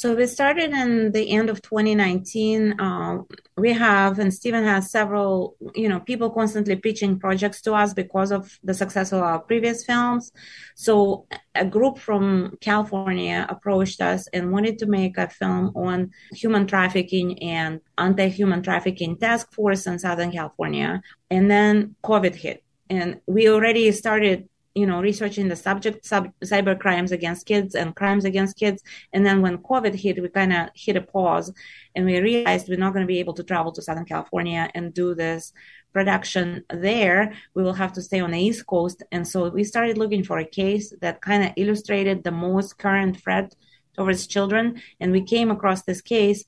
So 0.00 0.14
we 0.14 0.26
started 0.26 0.70
in 0.70 1.12
the 1.12 1.30
end 1.30 1.50
of 1.50 1.60
2019. 1.60 2.80
Um, 2.80 3.26
we 3.58 3.74
have, 3.74 4.18
and 4.18 4.32
Stephen 4.32 4.64
has 4.64 4.90
several, 4.90 5.56
you 5.74 5.90
know, 5.90 6.00
people 6.00 6.30
constantly 6.30 6.76
pitching 6.76 7.18
projects 7.18 7.60
to 7.60 7.74
us 7.74 7.92
because 7.92 8.32
of 8.32 8.58
the 8.64 8.72
success 8.72 9.12
of 9.12 9.20
our 9.20 9.40
previous 9.40 9.84
films. 9.84 10.32
So 10.74 11.26
a 11.54 11.66
group 11.66 11.98
from 11.98 12.56
California 12.62 13.44
approached 13.46 14.00
us 14.00 14.26
and 14.28 14.50
wanted 14.52 14.78
to 14.78 14.86
make 14.86 15.18
a 15.18 15.28
film 15.28 15.76
on 15.76 16.12
human 16.32 16.66
trafficking 16.66 17.38
and 17.42 17.82
anti-human 17.98 18.62
trafficking 18.62 19.18
task 19.18 19.52
force 19.52 19.86
in 19.86 19.98
Southern 19.98 20.32
California. 20.32 21.02
And 21.28 21.50
then 21.50 21.94
COVID 22.02 22.34
hit. 22.34 22.64
And 22.88 23.20
we 23.26 23.50
already 23.50 23.92
started 23.92 24.48
you 24.74 24.86
know, 24.86 25.00
researching 25.00 25.48
the 25.48 25.56
subject, 25.56 26.06
sub, 26.06 26.30
cyber 26.44 26.78
crimes 26.78 27.12
against 27.12 27.46
kids 27.46 27.74
and 27.74 27.96
crimes 27.96 28.24
against 28.24 28.56
kids. 28.56 28.82
And 29.12 29.26
then 29.26 29.42
when 29.42 29.58
COVID 29.58 29.94
hit, 29.94 30.22
we 30.22 30.28
kind 30.28 30.52
of 30.52 30.68
hit 30.74 30.96
a 30.96 31.00
pause 31.00 31.52
and 31.94 32.06
we 32.06 32.20
realized 32.20 32.68
we're 32.68 32.78
not 32.78 32.92
going 32.92 33.04
to 33.04 33.12
be 33.12 33.18
able 33.18 33.34
to 33.34 33.42
travel 33.42 33.72
to 33.72 33.82
Southern 33.82 34.04
California 34.04 34.70
and 34.74 34.94
do 34.94 35.14
this 35.14 35.52
production 35.92 36.64
there. 36.72 37.32
We 37.54 37.62
will 37.64 37.72
have 37.72 37.92
to 37.94 38.02
stay 38.02 38.20
on 38.20 38.30
the 38.30 38.40
East 38.40 38.66
Coast. 38.66 39.02
And 39.10 39.26
so 39.26 39.48
we 39.48 39.64
started 39.64 39.98
looking 39.98 40.22
for 40.22 40.38
a 40.38 40.44
case 40.44 40.94
that 41.00 41.20
kind 41.20 41.44
of 41.44 41.52
illustrated 41.56 42.22
the 42.22 42.30
most 42.30 42.78
current 42.78 43.20
threat 43.20 43.54
towards 43.96 44.28
children. 44.28 44.80
And 45.00 45.10
we 45.10 45.22
came 45.22 45.50
across 45.50 45.82
this 45.82 46.00
case 46.00 46.44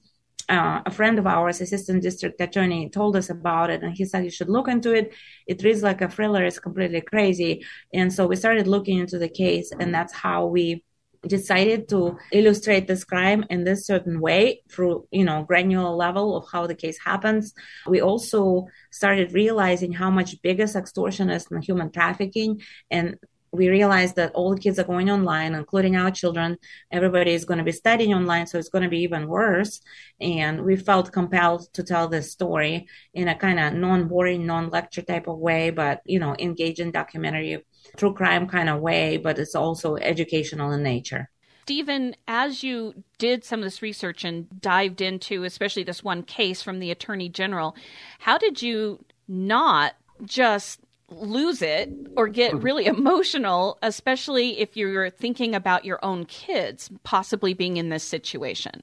uh, 0.53 0.83
a 0.85 0.91
friend 0.91 1.19
of 1.19 1.27
ours, 1.27 1.63
assistant 1.63 2.03
district 2.03 2.39
attorney, 2.41 2.91
told 2.91 3.17
us 3.17 3.31
about 3.31 3.71
it, 3.71 3.83
and 3.83 3.95
he 3.95 4.05
said 4.05 4.23
you 4.23 4.31
should 4.31 4.51
look 4.51 4.69
into 4.69 4.93
it. 4.93 5.15
It 5.47 5.63
reads 5.63 5.83
like 5.83 6.03
a 6.03 6.09
thriller; 6.09 6.45
it's 6.45 6.59
completely 6.59 7.01
crazy. 7.01 7.65
And 7.95 8.13
so 8.13 8.27
we 8.27 8.37
started 8.37 8.67
looking 8.67 8.99
into 8.99 9.19
the 9.19 9.31
case, 9.31 9.73
and 9.81 9.95
that's 9.95 10.13
how 10.13 10.47
we 10.47 10.85
decided 11.27 11.89
to 11.89 12.19
illustrate 12.33 12.87
this 12.87 13.05
crime 13.05 13.45
in 13.49 13.65
this 13.65 13.87
certain 13.87 14.21
way 14.21 14.61
through 14.69 15.07
you 15.13 15.25
know 15.25 15.45
granular 15.45 15.91
level 15.91 16.37
of 16.37 16.45
how 16.51 16.67
the 16.67 16.75
case 16.75 16.99
happens 16.99 17.55
we 17.87 18.01
also 18.01 18.67
started 18.91 19.33
realizing 19.33 19.93
how 19.93 20.11
much 20.11 20.43
bigger 20.43 20.65
extortion 20.65 21.31
is 21.31 21.45
than 21.45 21.63
human 21.63 21.93
trafficking 21.93 22.61
and 22.91 23.17
we 23.53 23.69
realized 23.69 24.17
that 24.17 24.33
all 24.33 24.55
the 24.55 24.61
kids 24.61 24.79
are 24.79 24.85
going 24.85 25.11
online, 25.11 25.55
including 25.55 25.95
our 25.95 26.11
children. 26.11 26.57
Everybody 26.91 27.33
is 27.35 27.45
going 27.45 27.59
to 27.59 27.65
be 27.65 27.73
studying 27.73 28.15
online, 28.15 28.47
so 28.47 28.59
it's 28.59 28.71
going 28.71 28.85
to 28.85 28.89
be 28.89 29.01
even 29.01 29.29
worse. 29.29 29.81
And 30.21 30.65
we 30.65 30.77
felt 30.77 31.13
compelled 31.13 31.73
to 31.75 31.83
tell 31.83 32.09
this 32.09 32.33
story 32.33 32.89
in 33.13 33.29
a 33.29 33.35
kind 33.35 33.61
of 33.61 33.75
non-boring, 33.75 34.47
non-lecture 34.47 35.03
type 35.03 35.29
of 35.29 35.39
way, 35.39 35.71
but 35.71 36.01
you 36.07 36.19
know, 36.19 36.35
engaging 36.39 36.93
documentary, 36.93 37.65
true 37.97 38.15
crime 38.15 38.49
kind 38.49 38.71
of 38.71 38.81
way, 38.81 39.19
but 39.19 39.39
it's 39.39 39.55
also 39.55 39.97
educational 39.97 40.73
in 40.73 40.83
nature. 40.83 41.29
Stephen, 41.65 42.17
as 42.27 42.65
you 42.65 43.05
did 43.19 43.45
some 43.45 43.61
of 43.61 43.65
this 43.65 43.83
research 43.83 44.25
and 44.25 44.49
dived 44.61 45.01
into, 45.01 45.45
especially 45.45 45.85
this 45.85 46.03
one 46.03 46.23
case 46.23 46.63
from 46.63 46.81
the 46.81 46.91
Attorney 46.91 47.29
General, 47.29 47.77
how 48.19 48.37
did 48.37 48.63
you 48.63 49.05
not 49.29 49.95
just 50.25 50.81
lose 51.17 51.63
it 51.63 51.91
or 52.17 52.29
get 52.29 52.53
mm-hmm. 52.53 52.65
really 52.65 52.87
emotional, 52.87 53.79
especially 53.83 54.59
if 54.61 54.77
you're 54.77 55.11
thinking 55.11 55.55
about 55.55 55.85
your 55.85 56.05
own 56.05 56.25
kids 56.25 56.91
possibly 57.03 57.55
being 57.55 57.77
in 57.77 57.89
this 57.89 58.05
situation? 58.05 58.83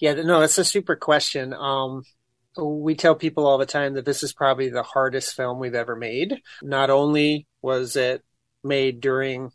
Yeah, 0.00 0.14
no, 0.14 0.42
it's 0.42 0.58
a 0.58 0.64
super 0.64 0.96
question. 0.96 1.52
Um, 1.52 2.02
we 2.56 2.94
tell 2.94 3.14
people 3.14 3.46
all 3.46 3.58
the 3.58 3.66
time 3.66 3.94
that 3.94 4.04
this 4.04 4.22
is 4.22 4.32
probably 4.32 4.68
the 4.68 4.82
hardest 4.82 5.34
film 5.34 5.58
we've 5.58 5.74
ever 5.74 5.96
made. 5.96 6.40
Not 6.62 6.90
only 6.90 7.46
was 7.62 7.96
it 7.96 8.22
made 8.62 9.00
during 9.00 9.50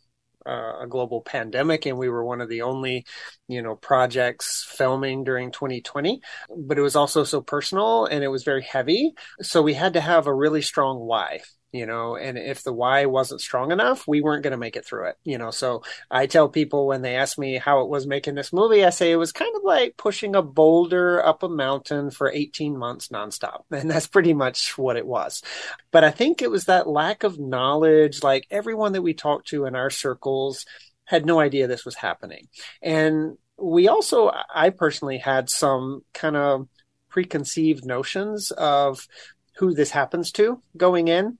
uh, 0.46 0.80
a 0.82 0.86
global 0.86 1.22
pandemic 1.22 1.86
and 1.86 1.96
we 1.96 2.08
were 2.08 2.24
one 2.24 2.40
of 2.40 2.48
the 2.48 2.62
only 2.62 3.06
you 3.48 3.62
know 3.62 3.74
projects 3.76 4.66
filming 4.68 5.24
during 5.24 5.50
2020 5.50 6.20
but 6.54 6.76
it 6.76 6.82
was 6.82 6.96
also 6.96 7.24
so 7.24 7.40
personal 7.40 8.04
and 8.04 8.22
it 8.22 8.28
was 8.28 8.44
very 8.44 8.62
heavy 8.62 9.14
so 9.40 9.62
we 9.62 9.72
had 9.72 9.94
to 9.94 10.02
have 10.02 10.26
a 10.26 10.34
really 10.34 10.60
strong 10.60 10.98
why 10.98 11.40
you 11.74 11.86
know 11.86 12.14
and 12.14 12.38
if 12.38 12.62
the 12.62 12.72
why 12.72 13.04
wasn't 13.04 13.40
strong 13.40 13.72
enough 13.72 14.06
we 14.06 14.20
weren't 14.20 14.44
going 14.44 14.52
to 14.52 14.56
make 14.56 14.76
it 14.76 14.86
through 14.86 15.08
it 15.08 15.16
you 15.24 15.36
know? 15.36 15.50
So 15.50 15.82
i 16.10 16.26
tell 16.26 16.48
people 16.48 16.86
when 16.86 17.02
they 17.02 17.16
ask 17.16 17.36
me 17.36 17.56
how 17.56 17.80
it 17.80 17.88
was 17.88 18.06
making 18.06 18.36
this 18.36 18.52
movie 18.52 18.84
i 18.84 18.90
say 18.90 19.10
it 19.10 19.16
was 19.16 19.32
kind 19.32 19.54
of 19.56 19.64
like 19.64 19.96
pushing 19.96 20.36
a 20.36 20.42
boulder 20.42 21.24
up 21.24 21.42
a 21.42 21.48
mountain 21.48 22.10
for 22.10 22.30
18 22.30 22.78
months 22.78 23.08
nonstop 23.08 23.64
and 23.70 23.90
that's 23.90 24.06
pretty 24.06 24.32
much 24.32 24.78
what 24.78 24.96
it 24.96 25.06
was. 25.06 25.42
But 25.90 26.04
i 26.04 26.10
think 26.12 26.40
it 26.40 26.50
was 26.50 26.66
that 26.66 26.86
lack 26.86 27.24
of 27.24 27.40
knowledge 27.40 28.22
like 28.22 28.46
everyone 28.50 28.92
that 28.92 29.02
we 29.02 29.12
talked 29.12 29.48
to 29.48 29.66
in 29.66 29.74
our 29.74 29.90
circles 29.90 30.64
had 31.04 31.26
no 31.26 31.40
idea 31.40 31.66
this 31.66 31.84
was 31.84 31.96
happening. 31.96 32.48
And 32.80 33.36
we 33.56 33.88
also 33.88 34.32
i 34.54 34.70
personally 34.70 35.18
had 35.18 35.50
some 35.50 36.02
kind 36.12 36.36
of 36.36 36.68
preconceived 37.08 37.84
notions 37.84 38.50
of 38.52 39.06
who 39.56 39.74
this 39.74 39.90
happens 39.90 40.32
to 40.32 40.60
going 40.76 41.08
in 41.08 41.38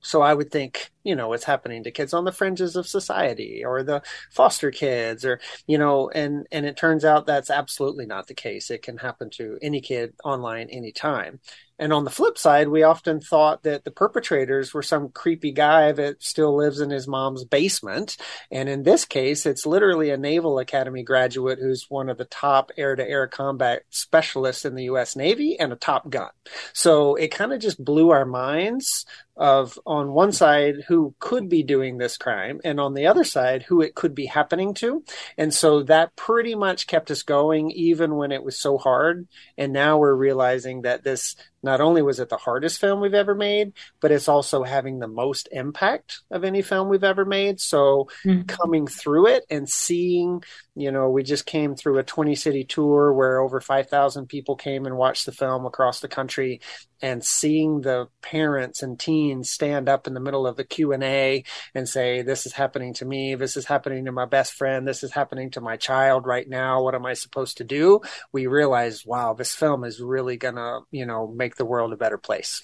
so 0.00 0.22
I 0.22 0.34
would 0.34 0.50
think, 0.50 0.92
you 1.02 1.16
know, 1.16 1.28
what's 1.28 1.44
happening 1.44 1.82
to 1.84 1.90
kids 1.90 2.14
on 2.14 2.24
the 2.24 2.32
fringes 2.32 2.76
of 2.76 2.86
society 2.86 3.64
or 3.64 3.82
the 3.82 4.02
foster 4.30 4.70
kids 4.70 5.24
or, 5.24 5.40
you 5.66 5.78
know, 5.78 6.10
and, 6.10 6.46
and 6.52 6.64
it 6.64 6.76
turns 6.76 7.04
out 7.04 7.26
that's 7.26 7.50
absolutely 7.50 8.06
not 8.06 8.28
the 8.28 8.34
case. 8.34 8.70
It 8.70 8.82
can 8.82 8.98
happen 8.98 9.30
to 9.30 9.58
any 9.60 9.80
kid 9.80 10.14
online 10.24 10.68
anytime. 10.68 11.40
And 11.78 11.92
on 11.92 12.04
the 12.04 12.10
flip 12.10 12.38
side, 12.38 12.68
we 12.68 12.84
often 12.84 13.20
thought 13.20 13.64
that 13.64 13.84
the 13.84 13.90
perpetrators 13.90 14.72
were 14.72 14.82
some 14.82 15.10
creepy 15.10 15.52
guy 15.52 15.92
that 15.92 16.22
still 16.22 16.56
lives 16.56 16.80
in 16.80 16.88
his 16.88 17.06
mom's 17.06 17.44
basement. 17.44 18.16
And 18.50 18.68
in 18.68 18.82
this 18.82 19.04
case, 19.04 19.44
it's 19.44 19.66
literally 19.66 20.08
a 20.10 20.16
Naval 20.16 20.58
Academy 20.58 21.02
graduate 21.02 21.58
who's 21.58 21.84
one 21.90 22.08
of 22.08 22.16
the 22.16 22.24
top 22.24 22.70
air 22.78 22.96
to 22.96 23.06
air 23.06 23.26
combat 23.26 23.82
specialists 23.90 24.64
in 24.64 24.74
the 24.74 24.84
U.S. 24.84 25.16
Navy 25.16 25.58
and 25.60 25.70
a 25.70 25.76
top 25.76 26.08
gun. 26.08 26.30
So 26.72 27.14
it 27.16 27.28
kind 27.28 27.52
of 27.52 27.60
just 27.60 27.84
blew 27.84 28.10
our 28.10 28.24
minds 28.24 29.04
of 29.36 29.78
on 29.84 30.12
one 30.12 30.32
side 30.32 30.84
who 30.88 31.14
could 31.18 31.48
be 31.48 31.62
doing 31.62 31.98
this 31.98 32.16
crime 32.16 32.60
and 32.64 32.80
on 32.80 32.94
the 32.94 33.06
other 33.06 33.24
side 33.24 33.62
who 33.62 33.82
it 33.82 33.94
could 33.94 34.14
be 34.14 34.26
happening 34.26 34.72
to. 34.74 35.04
And 35.36 35.52
so 35.52 35.82
that 35.84 36.16
pretty 36.16 36.54
much 36.54 36.86
kept 36.86 37.10
us 37.10 37.22
going 37.22 37.70
even 37.72 38.14
when 38.14 38.32
it 38.32 38.42
was 38.42 38.58
so 38.58 38.78
hard. 38.78 39.28
And 39.58 39.72
now 39.72 39.98
we're 39.98 40.14
realizing 40.14 40.82
that 40.82 41.04
this 41.04 41.36
not 41.62 41.80
only 41.80 42.00
was 42.00 42.20
it 42.20 42.28
the 42.28 42.36
hardest 42.36 42.80
film 42.80 43.00
we've 43.00 43.12
ever 43.12 43.34
made, 43.34 43.72
but 44.00 44.12
it's 44.12 44.28
also 44.28 44.62
having 44.62 44.98
the 44.98 45.08
most 45.08 45.48
impact 45.50 46.20
of 46.30 46.44
any 46.44 46.62
film 46.62 46.88
we've 46.88 47.04
ever 47.04 47.24
made. 47.24 47.60
So 47.60 48.08
mm-hmm. 48.24 48.42
coming 48.42 48.86
through 48.86 49.26
it 49.28 49.44
and 49.50 49.68
seeing, 49.68 50.42
you 50.76 50.92
know, 50.92 51.08
we 51.08 51.22
just 51.22 51.46
came 51.46 51.74
through 51.74 51.98
a 51.98 52.02
20 52.02 52.34
city 52.34 52.62
tour 52.62 53.10
where 53.10 53.40
over 53.40 53.60
5,000 53.62 54.26
people 54.26 54.56
came 54.56 54.84
and 54.84 54.98
watched 54.98 55.24
the 55.24 55.32
film 55.32 55.64
across 55.64 56.00
the 56.00 56.08
country 56.08 56.60
and 57.00 57.24
seeing 57.24 57.80
the 57.80 58.08
parents 58.20 58.82
and 58.82 59.00
teens 59.00 59.50
stand 59.50 59.88
up 59.88 60.06
in 60.06 60.12
the 60.12 60.20
middle 60.20 60.46
of 60.46 60.56
the 60.56 60.64
Q&A 60.64 61.44
and 61.74 61.88
say 61.88 62.20
this 62.20 62.44
is 62.44 62.52
happening 62.52 62.92
to 62.94 63.06
me, 63.06 63.34
this 63.34 63.56
is 63.56 63.64
happening 63.64 64.04
to 64.04 64.12
my 64.12 64.26
best 64.26 64.52
friend, 64.52 64.86
this 64.86 65.02
is 65.02 65.12
happening 65.12 65.50
to 65.50 65.62
my 65.62 65.78
child 65.78 66.26
right 66.26 66.48
now, 66.48 66.82
what 66.82 66.94
am 66.94 67.06
I 67.06 67.14
supposed 67.14 67.56
to 67.56 67.64
do? 67.64 68.02
We 68.30 68.46
realized, 68.46 69.04
wow, 69.06 69.32
this 69.32 69.54
film 69.54 69.82
is 69.82 70.00
really 70.00 70.36
going 70.36 70.56
to, 70.56 70.80
you 70.90 71.06
know, 71.06 71.26
make 71.26 71.56
the 71.56 71.64
world 71.64 71.94
a 71.94 71.96
better 71.96 72.18
place. 72.18 72.62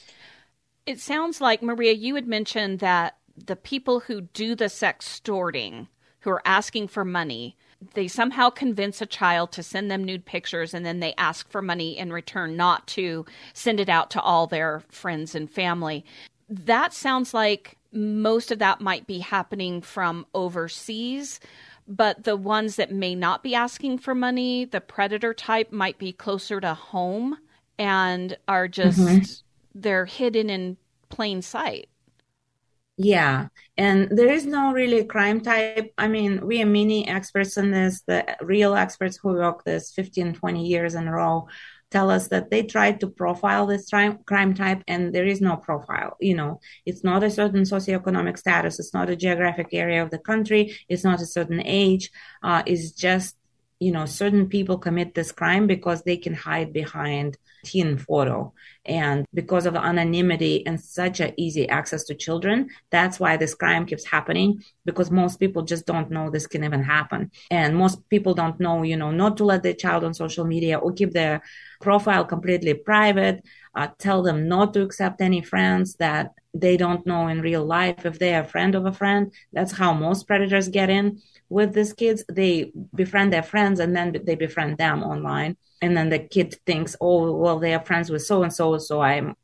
It 0.85 1.01
sounds 1.01 1.41
like, 1.41 1.63
Maria, 1.63 1.93
you 1.93 2.15
had 2.15 2.27
mentioned 2.27 2.81
that 2.81 3.17
the 3.37 3.57
people 3.57 4.01
who 4.01 4.21
do 4.21 4.55
the 4.55 4.67
sextorting, 4.67 5.89
who 6.21 6.31
are 6.31 6.43
asking 6.45 6.89
for 6.89 7.07
money, 7.07 7.57
they 7.95 8.09
somehow 8.09 8.51
convince 8.51 9.01
a 9.01 9.07
child 9.07 9.53
to 9.53 9.63
send 9.63 9.91
them 9.91 10.05
nude 10.05 10.25
pictures 10.25 10.75
and 10.75 10.85
then 10.85 11.01
they 11.01 11.15
ask 11.19 11.51
for 11.51 11.63
money 11.63 11.97
in 11.97 12.13
return, 12.13 12.57
not 12.57 12.87
to 12.89 13.27
send 13.53 13.81
it 13.81 13.89
out 13.89 14.11
to 14.11 14.21
all 14.21 14.47
their 14.47 14.83
friends 14.89 15.35
and 15.35 15.51
family. 15.51 16.05
That 16.49 16.93
sounds 16.93 17.35
like 17.35 17.77
most 17.93 18.51
of 18.51 18.59
that 18.59 18.81
might 18.81 19.07
be 19.07 19.19
happening 19.19 19.83
from 19.83 20.27
overseas 20.35 21.41
but 21.89 22.25
the 22.25 22.37
ones 22.37 22.77
that 22.77 22.93
may 22.93 23.15
not 23.15 23.43
be 23.43 23.55
asking 23.55 23.99
for 23.99 24.15
money, 24.15 24.65
the 24.65 24.81
predator 24.81 25.35
type, 25.35 25.73
might 25.73 25.99
be 25.99 26.13
closer 26.13 26.61
to 26.61 26.75
home 26.75 27.37
and 27.79 28.37
are 28.49 28.69
just 28.69 29.01
mm-hmm. 29.01 29.25
they're 29.75 30.07
hidden 30.07 30.49
in 30.49 30.77
plain 31.09 31.43
sight. 31.43 31.89
Yeah, 32.99 33.49
and 33.77 34.09
there 34.11 34.31
is 34.31 34.45
no 34.45 34.73
really 34.73 35.05
crime 35.05 35.41
type. 35.41 35.93
I 35.97 36.09
mean, 36.09 36.47
we 36.47 36.63
are 36.63 36.67
many 36.67 37.09
experts 37.09 37.57
in 37.57 37.71
this. 37.71 38.03
The 38.07 38.37
real 38.43 38.75
experts 38.75 39.17
who 39.17 39.31
work 39.31 39.65
this 39.65 39.93
15, 39.93 40.35
20 40.35 40.67
years 40.67 40.95
in 40.95 41.09
a 41.09 41.13
row 41.13 41.49
tell 41.91 42.11
us 42.11 42.29
that 42.29 42.51
they 42.51 42.63
tried 42.63 43.01
to 43.01 43.09
profile 43.09 43.67
this 43.67 43.89
crime, 43.91 44.19
crime 44.27 44.55
type 44.55 44.83
and 44.89 45.15
there 45.15 45.27
is 45.27 45.41
no 45.43 45.57
profile. 45.57 46.17
You 46.21 46.35
know, 46.37 46.61
it's 46.87 47.05
not 47.05 47.23
a 47.23 47.31
certain 47.31 47.63
socioeconomic 47.63 48.39
status. 48.39 48.79
It's 48.79 48.95
not 48.95 49.11
a 49.11 49.17
geographic 49.17 49.69
area 49.73 50.03
of 50.03 50.11
the 50.11 50.19
country. 50.19 50.75
It's 50.89 51.05
not 51.05 51.21
a 51.21 51.27
certain 51.27 51.61
age. 51.65 52.11
Uh, 52.43 52.63
it's 52.67 52.93
just 52.93 53.37
you 53.83 53.91
know, 53.91 54.07
certain 54.07 54.49
people 54.49 54.79
commit 54.79 55.13
this 55.15 55.33
crime 55.33 55.67
because 55.67 56.03
they 56.03 56.17
can 56.17 56.35
hide 56.35 56.73
behind 56.73 57.37
teen 57.65 57.97
photo. 57.97 58.53
And 58.85 59.27
because 59.35 59.67
of 59.67 59.75
anonymity 59.75 60.65
and 60.67 60.81
such 60.81 61.19
a 61.21 61.35
easy 61.37 61.69
access 61.69 62.05
to 62.05 62.15
children, 62.15 62.69
that's 62.91 63.19
why 63.19 63.37
this 63.37 63.55
crime 63.55 63.87
keeps 63.87 64.05
happening 64.05 64.63
because 64.85 65.11
most 65.11 65.41
people 65.41 65.63
just 65.63 65.85
don't 65.85 66.11
know 66.11 66.31
this 66.31 66.47
can 66.47 66.63
even 66.63 66.83
happen. 66.83 67.33
And 67.51 67.77
most 67.77 68.09
people 68.09 68.35
don't 68.35 68.59
know, 68.61 68.83
you 68.83 68.97
know, 68.97 69.11
not 69.11 69.37
to 69.39 69.45
let 69.45 69.65
their 69.65 69.75
child 69.75 70.05
on 70.05 70.15
social 70.15 70.45
media 70.45 70.79
or 70.79 70.93
keep 70.93 71.13
their 71.13 71.43
profile 71.81 72.25
completely 72.25 72.75
private, 72.75 73.45
uh, 73.75 73.89
tell 73.99 74.23
them 74.23 74.49
not 74.49 74.75
to 74.75 74.83
accept 74.83 75.21
any 75.21 75.43
friends 75.43 75.97
that 75.97 76.33
they 76.55 76.77
don't 76.77 77.07
know 77.07 77.29
in 77.29 77.41
real 77.41 77.65
life 77.65 78.05
if 78.05 78.19
they're 78.19 78.43
a 78.43 78.47
friend 78.47 78.75
of 78.75 78.85
a 78.85 78.93
friend. 78.93 79.33
That's 79.53 79.73
how 79.73 79.95
most 79.95 80.27
predators 80.27 80.69
get 80.69 80.91
in 80.91 81.23
with 81.49 81.73
these 81.73 81.93
kids. 81.93 82.25
They 82.31 82.73
befriend 82.95 83.33
their 83.33 83.43
friends 83.43 83.81
and 83.81 83.97
then 83.97 84.15
they 84.25 84.35
befriend 84.35 84.79
them 84.79 85.03
online. 85.03 85.57
And 85.81 85.97
then 85.97 86.11
the 86.11 86.19
kid 86.19 86.55
thinks, 86.67 86.95
oh, 87.01 87.33
well, 87.37 87.59
they 87.59 87.75
are 87.75 87.85
friends 87.85 88.11
with 88.11 88.23
so 88.23 88.43
and 88.43 88.53
so, 88.53 88.79
so 88.79 89.01
I'm 89.01 89.35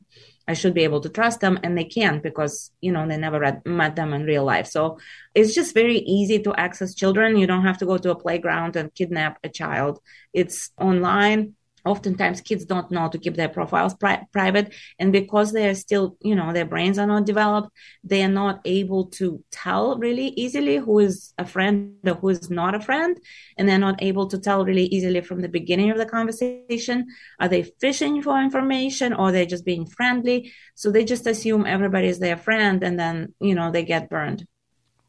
I 0.49 0.54
should 0.54 0.73
be 0.73 0.85
able 0.85 1.02
to 1.02 1.11
trust 1.11 1.40
them, 1.40 1.58
and 1.62 1.76
they 1.76 1.85
can't 1.85 2.23
because 2.23 2.73
you 2.80 2.90
know 2.90 3.06
they 3.06 3.18
never 3.18 3.38
read, 3.38 3.61
met 3.66 3.97
them 3.97 4.14
in 4.14 4.25
real 4.25 4.44
life. 4.44 4.66
So 4.66 4.99
it's 5.35 5.54
just 5.54 5.75
very 5.75 5.99
easy 5.99 6.38
to 6.38 6.54
access 6.54 6.94
children. 6.94 7.37
You 7.37 7.47
don't 7.47 7.66
have 7.66 7.76
to 7.78 7.87
go 7.87 7.99
to 7.99 8.12
a 8.12 8.18
playground 8.18 8.75
and 8.75 8.94
kidnap 8.94 9.38
a 9.44 9.50
child. 9.50 10.00
It's 10.32 10.70
online 10.80 11.54
oftentimes 11.92 12.40
kids 12.49 12.64
don't 12.73 12.90
know 12.90 13.07
to 13.09 13.18
keep 13.18 13.35
their 13.37 13.49
profiles 13.59 13.95
pri- 13.95 14.25
private 14.33 14.75
and 14.99 15.12
because 15.12 15.52
they're 15.52 15.75
still 15.75 16.16
you 16.28 16.37
know 16.38 16.52
their 16.52 16.71
brains 16.73 16.99
are 16.99 17.11
not 17.14 17.25
developed 17.33 17.71
they 18.04 18.23
are 18.26 18.37
not 18.42 18.57
able 18.64 19.02
to 19.18 19.26
tell 19.50 19.99
really 20.07 20.28
easily 20.42 20.76
who 20.76 20.99
is 20.99 21.33
a 21.38 21.47
friend 21.54 21.97
or 22.11 22.14
who 22.21 22.28
is 22.28 22.50
not 22.50 22.75
a 22.75 22.80
friend 22.88 23.18
and 23.57 23.68
they're 23.68 23.87
not 23.88 24.02
able 24.11 24.26
to 24.33 24.38
tell 24.38 24.64
really 24.64 24.87
easily 24.97 25.21
from 25.21 25.40
the 25.40 25.54
beginning 25.59 25.90
of 25.90 25.99
the 25.99 26.12
conversation 26.16 27.07
are 27.40 27.49
they 27.49 27.62
fishing 27.62 28.23
for 28.23 28.40
information 28.40 29.12
or 29.12 29.33
they're 29.33 29.47
just 29.47 29.64
being 29.64 29.87
friendly? 29.87 30.52
So 30.75 30.90
they 30.90 31.04
just 31.04 31.26
assume 31.26 31.66
everybody 31.66 32.09
is 32.09 32.18
their 32.18 32.37
friend 32.37 32.83
and 32.83 32.99
then 32.99 33.35
you 33.40 33.54
know 33.54 33.71
they 33.71 33.85
get 33.85 34.11
burned. 34.11 34.47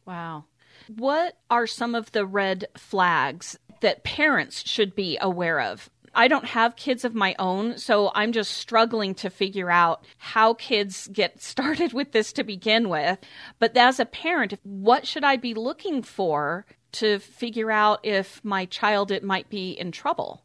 Wow. 0.05 0.45
What 0.88 1.38
are 1.50 1.67
some 1.67 1.93
of 1.93 2.12
the 2.12 2.25
red 2.25 2.65
flags 2.77 3.57
that 3.81 4.03
parents 4.03 4.67
should 4.67 4.95
be 4.95 5.17
aware 5.21 5.62
of 5.62 5.89
I 6.13 6.28
don't 6.28 6.46
have 6.46 6.75
kids 6.75 7.06
of 7.06 7.16
my 7.16 7.36
own, 7.39 7.78
so 7.78 8.12
I'm 8.16 8.32
just 8.32 8.51
struggling 8.51 9.16
to 9.16 9.30
figure 9.30 9.70
out 9.70 10.04
how 10.18 10.54
kids 10.54 11.08
get 11.12 11.42
started 11.42 11.94
with 11.94 12.12
this 12.12 12.34
to 12.34 12.44
begin 12.44 12.89
with. 12.89 13.20
But 13.60 13.75
as 13.78 14.00
a 14.00 14.06
parent, 14.06 14.54
what 14.63 15.08
should 15.08 15.24
I 15.24 15.36
be 15.36 15.54
looking 15.54 16.01
for 16.01 16.66
to 16.94 17.20
figure 17.20 17.72
out 17.72 18.00
if 18.04 18.44
my 18.44 18.66
child 18.66 19.12
it 19.12 19.24
might 19.24 19.50
be 19.50 19.72
in 19.72 19.92
trouble? 19.92 20.44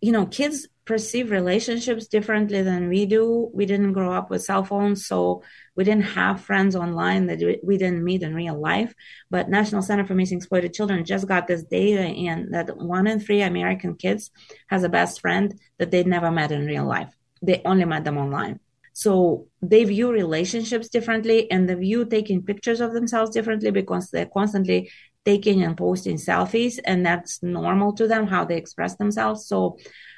You 0.00 0.12
know, 0.12 0.26
kids 0.26 0.68
perceive 0.84 1.30
relationships 1.30 2.06
differently 2.06 2.62
than 2.62 2.88
we 2.88 3.04
do. 3.04 3.50
We 3.52 3.66
didn't 3.66 3.92
grow 3.92 4.10
up 4.12 4.30
with 4.30 4.42
cell 4.42 4.64
phones, 4.64 5.06
so 5.06 5.42
we 5.76 5.84
didn't 5.84 6.14
have 6.16 6.40
friends 6.40 6.74
online 6.74 7.26
that 7.26 7.60
we 7.62 7.76
didn't 7.76 8.02
meet 8.02 8.22
in 8.22 8.34
real 8.34 8.58
life. 8.58 8.94
But 9.28 9.50
National 9.50 9.82
Center 9.82 10.06
for 10.06 10.14
Missing 10.14 10.38
Exploited 10.38 10.72
Children 10.72 11.04
just 11.04 11.28
got 11.28 11.46
this 11.46 11.64
data 11.64 12.06
in 12.06 12.52
that 12.52 12.74
one 12.76 13.06
in 13.06 13.20
three 13.20 13.42
American 13.42 13.96
kids 13.96 14.30
has 14.68 14.82
a 14.82 14.88
best 14.88 15.20
friend 15.20 15.60
that 15.78 15.90
they 15.90 16.04
never 16.04 16.30
met 16.30 16.52
in 16.52 16.64
real 16.64 16.86
life. 16.86 17.12
They 17.42 17.60
only 17.66 17.84
met 17.84 18.04
them 18.04 18.16
online. 18.16 18.58
So 18.94 19.46
they 19.62 19.84
view 19.84 20.10
relationships 20.10 20.88
differently 20.88 21.48
and 21.52 21.68
they 21.68 21.74
view 21.74 22.04
taking 22.04 22.42
pictures 22.42 22.80
of 22.80 22.94
themselves 22.94 23.30
differently 23.30 23.70
because 23.70 24.10
they're 24.10 24.26
constantly 24.26 24.90
taking 25.28 25.62
and 25.62 25.76
posting 25.76 26.16
selfies 26.16 26.78
and 26.86 27.04
that's 27.04 27.42
normal 27.42 27.92
to 27.92 28.04
them 28.08 28.26
how 28.26 28.42
they 28.46 28.56
express 28.56 28.96
themselves. 28.96 29.46
So 29.46 29.76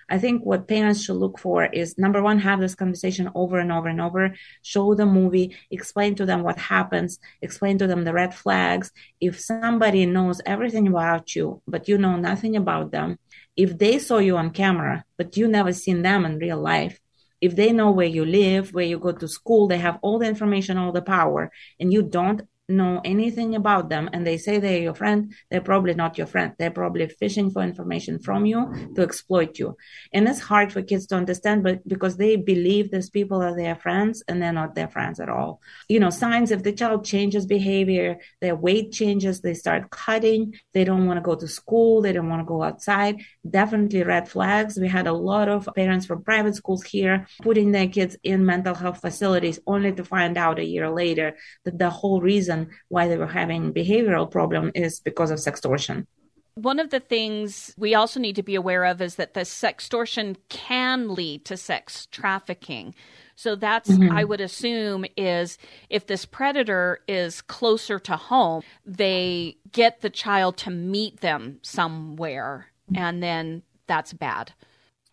I 0.09 0.19
think 0.19 0.45
what 0.45 0.69
parents 0.69 1.03
should 1.03 1.17
look 1.25 1.37
for 1.37 1.65
is 1.65 1.99
number 1.99 2.23
one, 2.23 2.39
have 2.39 2.61
this 2.61 2.77
conversation 2.77 3.29
over 3.35 3.59
and 3.59 3.73
over 3.73 3.89
and 3.89 4.01
over, 4.01 4.35
show 4.63 4.95
the 4.95 5.07
movie, 5.07 5.57
explain 5.71 6.15
to 6.17 6.27
them 6.27 6.45
what 6.45 6.59
happens, 6.59 7.19
explain 7.43 7.77
to 7.79 7.89
them 7.89 8.05
the 8.05 8.13
red 8.13 8.33
flags. 8.43 8.93
If 9.21 9.41
somebody 9.41 10.07
knows 10.07 10.41
everything 10.47 10.87
about 10.87 11.35
you, 11.35 11.61
but 11.67 11.89
you 11.89 11.99
know 11.99 12.17
nothing 12.17 12.55
about 12.55 12.93
them, 12.93 13.19
if 13.57 13.79
they 13.79 13.99
saw 13.99 14.19
you 14.19 14.37
on 14.37 14.51
camera, 14.51 15.05
but 15.19 15.37
you 15.37 15.49
never 15.49 15.73
seen 15.73 16.03
them 16.03 16.25
in 16.25 16.39
real 16.39 16.61
life, 16.61 17.01
if 17.41 17.57
they 17.57 17.73
know 17.73 17.91
where 17.91 18.15
you 18.19 18.25
live, 18.25 18.75
where 18.75 18.85
you 18.85 18.99
go 18.99 19.13
to 19.13 19.27
school, 19.27 19.67
they 19.67 19.79
have 19.79 19.99
all 20.03 20.19
the 20.19 20.27
information, 20.27 20.77
all 20.77 20.93
the 20.93 21.03
power, 21.03 21.51
and 21.81 21.93
you 21.93 22.03
don't 22.03 22.43
know 22.71 23.01
anything 23.05 23.55
about 23.55 23.89
them 23.89 24.09
and 24.13 24.27
they 24.27 24.39
say 24.39 24.59
they're 24.59 24.79
your 24.79 24.95
friend, 24.95 25.35
they're 25.51 25.61
probably 25.61 25.95
not 25.95 26.19
your 26.19 26.27
friend. 26.27 26.53
They're 26.59 26.71
probably 26.71 27.09
fishing 27.09 27.51
for 27.51 27.63
information 27.63 28.19
from 28.19 28.47
you 28.47 28.91
to 28.95 29.03
exploit 29.03 29.59
you. 29.59 29.77
And 30.13 30.29
it's 30.29 30.41
hard 30.41 30.73
for 30.73 30.83
kids 30.83 31.07
to 31.09 31.17
understand, 31.17 31.63
but 31.63 31.87
because 31.87 32.17
they 32.17 32.37
believe 32.37 32.91
these 32.91 33.11
people 33.11 33.43
are 33.43 33.57
their 33.57 33.77
friends 33.77 34.23
and 34.29 34.41
they're 34.41 34.53
not 34.53 34.75
their 34.75 34.89
friends 34.89 35.21
at 35.21 35.29
all. 35.29 35.61
You 35.89 36.01
know, 36.01 36.11
signs 36.11 36.51
if 36.51 36.63
the 36.63 36.73
child 36.73 37.05
changes 37.05 37.47
behavior, 37.47 38.19
their 38.41 38.57
weight 38.57 38.93
changes, 38.93 39.41
they 39.41 39.55
start 39.55 39.91
cutting, 39.91 40.55
they 40.73 40.85
don't 40.85 41.07
want 41.07 41.19
to 41.19 41.23
go 41.23 41.35
to 41.35 41.49
school, 41.49 42.03
they 42.03 42.13
don't 42.13 42.29
want 42.29 42.41
to 42.41 42.47
go 42.47 42.63
outside, 42.63 43.23
definitely 43.49 44.03
red 44.03 44.29
flags. 44.29 44.79
We 44.79 44.89
had 44.89 45.07
a 45.07 45.13
lot 45.13 45.49
of 45.49 45.69
parents 45.75 46.07
from 46.07 46.23
private 46.23 46.55
schools 46.55 46.83
here 46.83 47.27
putting 47.43 47.73
their 47.73 47.89
kids 47.89 48.17
in 48.23 48.45
mental 48.45 48.75
health 48.75 49.01
facilities 49.01 49.61
only 49.67 49.93
to 49.93 50.05
find 50.05 50.37
out 50.37 50.59
a 50.59 50.65
year 50.65 50.91
later 50.91 51.37
that 51.65 51.79
the 51.79 51.91
whole 51.91 52.21
reason 52.21 52.60
reason 52.61 52.75
why 52.89 53.09
they 53.09 53.17
were 53.17 53.27
having 53.27 53.73
behavioral 53.73 54.31
problem 54.31 54.71
is 54.75 55.01
because 55.01 55.31
of 55.31 55.39
sextortion. 55.39 56.07
One 56.55 56.81
of 56.81 56.91
the 56.91 57.01
things 57.01 57.75
we 57.79 57.95
also 57.95 58.21
need 58.21 58.37
to 58.37 58.43
be 58.43 58.55
aware 58.55 58.85
of 58.85 59.01
is 59.01 59.15
that 59.17 59.35
the 59.35 59.43
sextortion 59.43 60.37
can 60.49 61.15
lead 61.15 61.45
to 61.47 61.57
sex 61.57 62.07
trafficking. 62.11 62.95
So 63.37 63.57
that's, 63.57 63.89
mm-hmm. 63.89 64.15
I 64.15 64.25
would 64.25 64.41
assume, 64.41 65.07
is 65.17 65.57
if 65.89 66.07
this 66.07 66.27
predator 66.27 67.01
is 67.09 67.41
closer 67.41 67.99
to 68.01 68.17
home, 68.17 68.63
they 68.85 69.57
get 69.73 70.01
the 70.03 70.11
child 70.11 70.59
to 70.59 70.71
meet 70.71 71.21
them 71.21 71.61
somewhere, 71.63 72.67
and 72.95 73.23
then 73.23 73.63
that's 73.87 74.13
bad. 74.13 74.53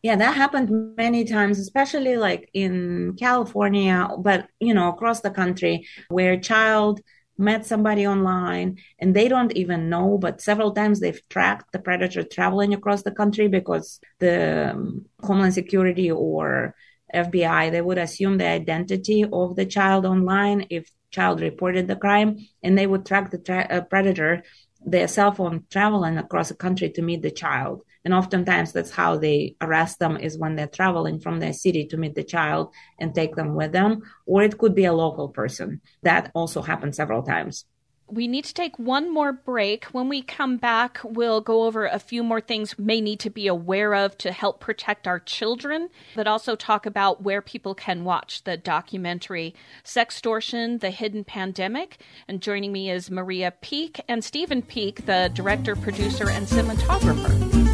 Yeah, 0.04 0.18
that 0.18 0.36
happened 0.36 0.96
many 0.98 1.24
times, 1.24 1.60
especially 1.60 2.18
like 2.18 2.50
in 2.54 3.16
California, 3.18 4.10
but 4.20 4.48
you 4.60 4.74
know, 4.74 4.90
across 4.90 5.22
the 5.22 5.32
country, 5.32 5.88
where 6.10 6.38
child 6.38 7.00
met 7.38 7.66
somebody 7.66 8.08
online 8.08 8.78
and 9.00 9.16
they 9.16 9.28
don't 9.28 9.54
even 9.54 9.90
know 9.90 10.18
but 10.18 10.42
several 10.42 10.72
times 10.72 11.00
they've 11.00 11.22
tracked 11.30 11.72
the 11.72 11.80
predator 11.80 12.24
traveling 12.24 12.74
across 12.74 13.04
the 13.04 13.12
country 13.12 13.48
because 13.48 14.00
the 14.20 14.72
um, 14.72 15.06
homeland 15.22 15.54
security 15.54 16.10
or 16.12 16.76
fbi 17.14 17.72
they 17.72 17.82
would 17.82 17.98
assume 17.98 18.38
the 18.38 18.48
identity 18.48 19.24
of 19.32 19.56
the 19.56 19.66
child 19.66 20.06
online 20.06 20.66
if 20.70 20.90
child 21.12 21.40
reported 21.42 21.88
the 21.88 21.96
crime 21.96 22.38
and 22.64 22.78
they 22.78 22.88
would 22.88 23.06
track 23.06 23.32
the 23.32 23.38
tra- 23.38 23.68
uh, 23.70 23.82
predator 23.82 24.44
their 24.86 25.08
cell 25.08 25.32
phone 25.32 25.66
traveling 25.70 26.18
across 26.18 26.50
the 26.50 26.56
country 26.56 26.90
to 26.90 27.02
meet 27.02 27.22
the 27.22 27.32
child 27.32 27.82
and 28.08 28.14
oftentimes 28.14 28.72
that's 28.72 28.92
how 28.92 29.18
they 29.18 29.58
arrest 29.60 30.00
them 30.00 30.16
is 30.16 30.38
when 30.38 30.56
they're 30.56 30.66
traveling 30.66 31.20
from 31.20 31.42
their 31.42 31.52
city 31.52 31.86
to 31.88 31.98
meet 31.98 32.16
the 32.16 32.24
child 32.24 32.74
and 32.98 33.14
take 33.14 33.36
them 33.36 33.54
with 33.54 33.74
them. 33.74 34.02
Or 34.26 34.44
it 34.44 34.58
could 34.58 34.74
be 34.74 34.86
a 34.86 34.94
local 34.94 35.28
person. 35.28 35.82
That 36.04 36.32
also 36.34 36.62
happened 36.62 36.96
several 36.96 37.22
times. 37.22 37.66
We 38.10 38.28
need 38.28 38.46
to 38.46 38.54
take 38.54 38.80
one 38.80 39.14
more 39.14 39.34
break. 39.34 39.86
When 39.86 40.08
we 40.08 40.22
come 40.22 40.58
back, 40.58 41.00
we'll 41.04 41.42
go 41.42 41.64
over 41.64 41.86
a 41.86 42.00
few 42.00 42.24
more 42.24 42.40
things 42.40 42.80
may 42.80 43.02
need 43.02 43.20
to 43.22 43.30
be 43.30 43.48
aware 43.48 43.94
of 43.94 44.18
to 44.20 44.32
help 44.32 44.62
protect 44.62 45.08
our 45.08 45.20
children, 45.20 45.90
but 46.16 46.26
also 46.26 46.56
talk 46.56 46.86
about 46.86 47.22
where 47.22 47.42
people 47.42 47.76
can 47.76 48.06
watch 48.06 48.46
the 48.46 48.56
documentary 48.56 49.54
Sextortion, 49.84 50.80
The 50.80 50.90
Hidden 50.90 51.26
Pandemic. 51.26 52.00
And 52.28 52.42
joining 52.42 52.72
me 52.72 52.90
is 52.90 53.12
Maria 53.12 53.52
Peek 53.52 54.00
and 54.08 54.24
Stephen 54.24 54.62
Peek, 54.62 55.06
the 55.06 55.30
director, 55.34 55.76
producer, 55.76 56.30
and 56.30 56.48
cinematographer. 56.48 57.67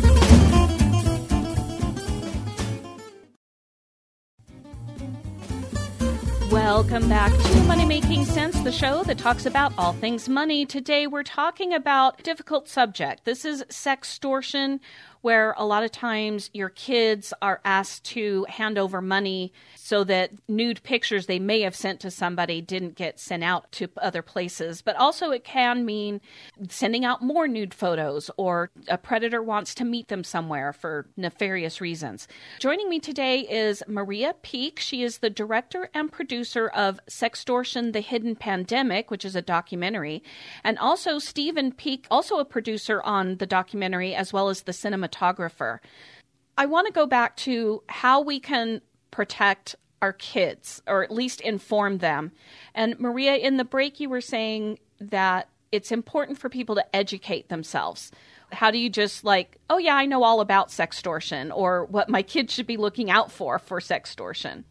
Welcome 6.64 7.10
back 7.10 7.34
to 7.34 7.64
Money 7.64 7.84
Making 7.84 8.24
Sense, 8.24 8.58
the 8.62 8.72
show 8.72 9.04
that 9.04 9.18
talks 9.18 9.46
about 9.46 9.74
all 9.78 9.92
things 9.92 10.30
money. 10.30 10.66
Today 10.66 11.08
we're 11.08 11.22
talking 11.22 11.74
about 11.74 12.22
a 12.22 12.24
difficult 12.24 12.70
subject. 12.70 13.26
This 13.26 13.44
is 13.44 13.66
sextortion. 13.68 14.80
Where 15.24 15.56
a 15.58 15.66
lot 15.66 15.86
of 15.86 15.92
times 15.94 16.50
your 16.52 16.68
kids 16.68 17.34
are 17.42 17.62
asked 17.64 18.04
to 18.08 18.46
hand 18.50 18.78
over 18.78 19.02
money 19.02 19.54
so 19.74 20.04
that 20.04 20.32
nude 20.50 20.84
pictures 20.84 21.28
they 21.28 21.40
may 21.40 21.62
have 21.62 21.78
sent 21.78 22.02
to 22.02 22.12
somebody 22.12 22.60
didn't 22.60 22.96
get 22.96 23.22
sent 23.22 23.42
out 23.42 23.72
to 23.72 23.88
other 24.02 24.22
places. 24.22 24.82
But 24.82 24.98
also, 24.98 25.32
it 25.32 25.46
can 25.46 25.86
mean 25.86 26.20
sending 26.68 27.06
out 27.06 27.22
more 27.22 27.48
nude 27.48 27.74
photos 27.74 28.30
or 28.36 28.70
a 28.90 28.98
predator 28.98 29.42
wants 29.42 29.74
to 29.76 29.86
meet 29.86 30.10
them 30.10 30.26
somewhere 30.26 30.74
for 30.74 31.08
nefarious 31.16 31.80
reasons. 31.80 32.28
Joining 32.60 32.90
me 32.90 33.00
today 33.00 33.40
is 33.40 33.82
Maria 33.88 34.36
Peek. 34.42 34.78
She 34.78 35.04
is 35.04 35.20
the 35.20 35.30
director 35.30 35.90
and 35.94 36.12
producer 36.12 36.68
of 36.68 37.00
Sextortion 37.10 37.94
The 37.94 38.02
Hidden 38.02 38.36
Pandemic, 38.36 39.10
which 39.10 39.24
is 39.24 39.38
a 39.38 39.42
documentary, 39.42 40.22
and 40.66 40.78
also 40.80 41.18
Stephen 41.18 41.72
Peek, 41.72 42.08
also 42.12 42.40
a 42.40 42.46
producer 42.46 43.02
on 43.04 43.38
the 43.38 43.46
documentary 43.46 44.14
as 44.14 44.34
well 44.34 44.50
as 44.50 44.64
the 44.64 44.74
cinematographer. 44.74 45.13
I 46.58 46.66
want 46.66 46.88
to 46.88 46.94
go 46.94 47.06
back 47.06 47.36
to 47.38 47.84
how 47.88 48.22
we 48.22 48.40
can 48.40 48.82
protect 49.12 49.76
our 50.02 50.14
kids 50.14 50.82
or 50.86 51.04
at 51.04 51.12
least 51.12 51.42
inform 51.42 52.00
them. 52.00 52.32
And 52.76 53.00
Maria, 53.00 53.36
in 53.36 53.58
the 53.58 53.64
break, 53.64 54.00
you 54.00 54.10
were 54.10 54.22
saying 54.22 54.80
that 55.00 55.48
it's 55.72 55.92
important 55.92 56.38
for 56.38 56.50
people 56.50 56.76
to 56.76 56.96
educate 56.96 57.50
themselves. 57.50 58.12
How 58.52 58.70
do 58.70 58.78
you 58.78 58.90
just 58.90 59.24
like, 59.24 59.58
oh, 59.70 59.78
yeah, 59.78 59.96
I 59.96 60.06
know 60.06 60.24
all 60.24 60.42
about 60.42 60.68
sextortion 60.70 61.52
or 61.56 61.86
what 61.86 62.10
my 62.10 62.22
kids 62.22 62.54
should 62.54 62.68
be 62.68 62.78
looking 62.78 63.10
out 63.10 63.32
for 63.32 63.58
for 63.58 63.80
sextortion? 63.80 64.66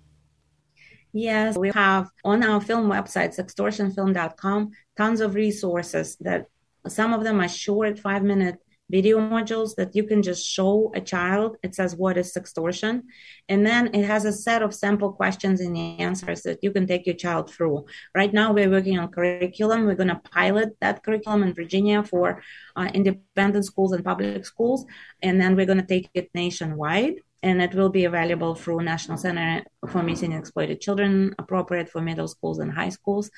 Yes, 1.13 1.59
we 1.59 1.71
have 1.71 2.09
on 2.25 2.43
our 2.43 2.61
film 2.61 2.89
website, 2.89 3.37
sextortionfilm.com, 3.37 4.71
tons 4.97 5.21
of 5.21 5.35
resources 5.35 6.17
that 6.21 6.47
some 6.89 7.13
of 7.13 7.25
them 7.25 7.41
are 7.41 7.49
short 7.49 7.99
five 7.99 8.23
minute 8.23 8.59
video 8.93 9.19
modules 9.19 9.75
that 9.77 9.97
you 9.97 10.05
can 10.05 10.23
just 10.23 10.47
show 10.47 10.93
a 10.95 11.01
child. 11.01 11.57
It 11.65 11.75
says, 11.75 11.97
What 11.97 12.19
is 12.19 12.33
sextortion? 12.33 13.03
And 13.49 13.67
then 13.67 13.93
it 13.95 14.05
has 14.05 14.25
a 14.25 14.33
set 14.33 14.63
of 14.63 14.75
sample 14.75 15.13
questions 15.13 15.61
and 15.61 15.77
answers 15.77 16.43
that 16.43 16.59
you 16.63 16.71
can 16.71 16.87
take 16.87 17.07
your 17.07 17.17
child 17.17 17.51
through. 17.51 17.87
Right 18.15 18.33
now, 18.33 18.53
we're 18.53 18.71
working 18.71 18.99
on 18.99 19.09
curriculum. 19.09 19.87
We're 19.87 20.03
going 20.03 20.15
to 20.17 20.23
pilot 20.31 20.77
that 20.81 21.03
curriculum 21.03 21.43
in 21.43 21.55
Virginia 21.55 22.05
for 22.05 22.43
uh, 22.77 22.91
independent 22.95 23.65
schools 23.65 23.93
and 23.93 24.05
public 24.05 24.45
schools. 24.45 24.85
And 25.23 25.41
then 25.41 25.57
we're 25.57 25.67
going 25.73 25.81
to 25.81 25.93
take 25.95 26.11
it 26.15 26.31
nationwide 26.35 27.17
and 27.43 27.61
it 27.61 27.75
will 27.75 27.89
be 27.89 28.05
available 28.05 28.55
through 28.55 28.83
National 28.83 29.19
Center 29.19 29.65
for 29.89 30.03
Missing 30.03 30.33
and 30.33 30.41
Exploited 30.41 30.81
Children, 30.81 31.35
appropriate 31.39 31.89
for 31.89 32.01
middle 32.01 32.29
schools 32.29 32.61
and 32.61 32.73
high 32.73 32.91
schools. 32.91 33.31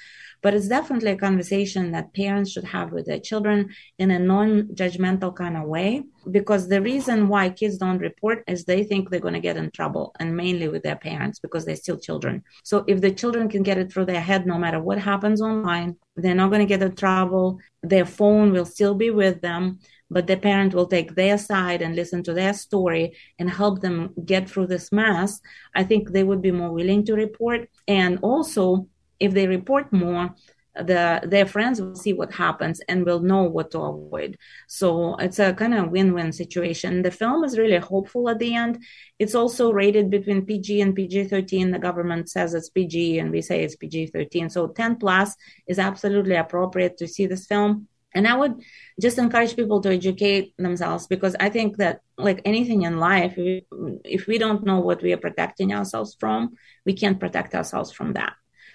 But 0.43 0.53
it's 0.53 0.69
definitely 0.69 1.13
a 1.13 1.17
conversation 1.17 1.93
that 1.93 2.13
parents 2.13 2.51
should 2.51 2.65
have 2.65 2.93
with 2.93 3.07
their 3.07 3.19
children 3.19 3.71
in 3.99 4.11
a 4.11 4.19
non-judgmental 4.19 5.35
kind 5.35 5.57
of 5.57 5.65
way, 5.65 6.03
because 6.31 6.69
the 6.69 6.83
reason 6.83 7.29
why 7.29 7.49
kids 7.49 7.79
don't 7.79 7.99
report 7.99 8.45
is 8.47 8.65
they 8.65 8.85
think 8.85 9.09
they're 9.09 9.21
going 9.21 9.35
to 9.35 9.41
get 9.41 9.57
in 9.57 9.71
trouble, 9.71 10.15
and 10.21 10.37
mainly 10.37 10.69
with 10.69 10.83
their 10.83 10.97
parents 10.97 11.39
because 11.39 11.65
they're 11.65 11.77
still 11.77 11.99
children. 11.99 12.43
So 12.63 12.85
if 12.87 13.01
the 13.01 13.11
children 13.11 13.49
can 13.49 13.63
get 13.63 13.79
it 13.79 13.91
through 13.91 14.07
their 14.07 14.21
head, 14.21 14.47
no 14.47 14.59
matter 14.59 14.81
what 14.81 14.99
happens 14.99 15.41
online, 15.41 15.97
they're 16.17 16.35
not 16.35 16.51
going 16.51 16.61
to 16.61 16.67
get 16.67 16.83
in 16.83 16.95
trouble. 16.95 17.59
Their 17.83 18.05
phone 18.05 18.53
will 18.53 18.67
still 18.67 18.95
be 18.95 19.11
with 19.11 19.41
them 19.41 19.79
but 20.15 20.29
the 20.29 20.37
parent 20.37 20.73
will 20.75 20.87
take 20.87 21.17
their 21.17 21.37
side 21.37 21.83
and 21.83 21.97
listen 21.97 22.23
to 22.23 22.33
their 22.33 22.55
story 22.55 23.17
and 23.41 23.51
help 23.51 23.81
them 23.81 24.15
get 24.25 24.49
through 24.49 24.69
this 24.69 24.93
mess, 24.93 25.41
I 25.75 25.83
think 25.83 26.03
they 26.13 26.23
would 26.23 26.41
be 26.41 26.53
more 26.53 26.71
willing 26.71 27.05
to 27.07 27.15
report. 27.15 27.69
And 27.89 28.21
also, 28.23 28.87
if 29.19 29.35
they 29.35 29.49
report 29.49 29.93
more, 29.93 30.33
the 30.77 31.21
their 31.25 31.47
friends 31.47 31.81
will 31.81 31.95
see 31.95 32.13
what 32.13 32.33
happens 32.33 32.81
and 32.89 33.05
will 33.05 33.21
know 33.21 33.43
what 33.43 33.71
to 33.73 33.81
avoid. 33.81 34.37
So 34.69 35.17
it's 35.17 35.41
a 35.41 35.53
kind 35.53 35.75
of 35.75 35.91
win-win 35.91 36.33
situation. 36.33 37.03
The 37.03 37.11
film 37.11 37.43
is 37.45 37.59
really 37.59 37.79
hopeful 37.79 38.29
at 38.29 38.39
the 38.39 38.55
end. 38.55 38.83
It's 39.19 39.35
also 39.35 39.73
rated 39.73 40.11
between 40.11 40.47
PG 40.47 40.81
and 40.81 40.95
PG-13. 40.95 41.73
The 41.73 41.79
government 41.89 42.29
says 42.29 42.55
it's 42.55 42.71
PG 42.71 43.19
and 43.19 43.31
we 43.33 43.41
say 43.41 43.63
it's 43.65 43.77
PG-13. 43.77 44.51
So 44.51 44.69
10 44.69 44.97
plus 44.97 45.35
is 45.67 45.79
absolutely 45.79 46.37
appropriate 46.37 46.97
to 46.99 47.09
see 47.09 47.27
this 47.27 47.47
film. 47.47 47.89
And 48.15 48.29
I 48.29 48.37
would 48.37 48.63
just 49.01 49.19
encourage 49.19 49.57
people 49.57 49.81
to 49.81 49.91
educate 49.91 50.55
themselves 50.57 51.07
because 51.07 51.35
I 51.41 51.49
think 51.49 51.79
that, 51.79 52.01
like 52.17 52.41
anything 52.45 52.83
in 52.83 52.99
life, 52.99 53.35
if 53.37 54.27
we 54.27 54.39
don't 54.39 54.65
know 54.65 54.79
what 54.79 55.03
we 55.03 55.13
are 55.13 55.19
protecting 55.19 55.75
ourselves 55.75 56.17
from, 56.19 56.55
we 56.87 56.93
can't 56.93 57.19
protect 57.19 57.55
ourselves 57.55 57.91
from 57.91 58.13
that. 58.13 58.35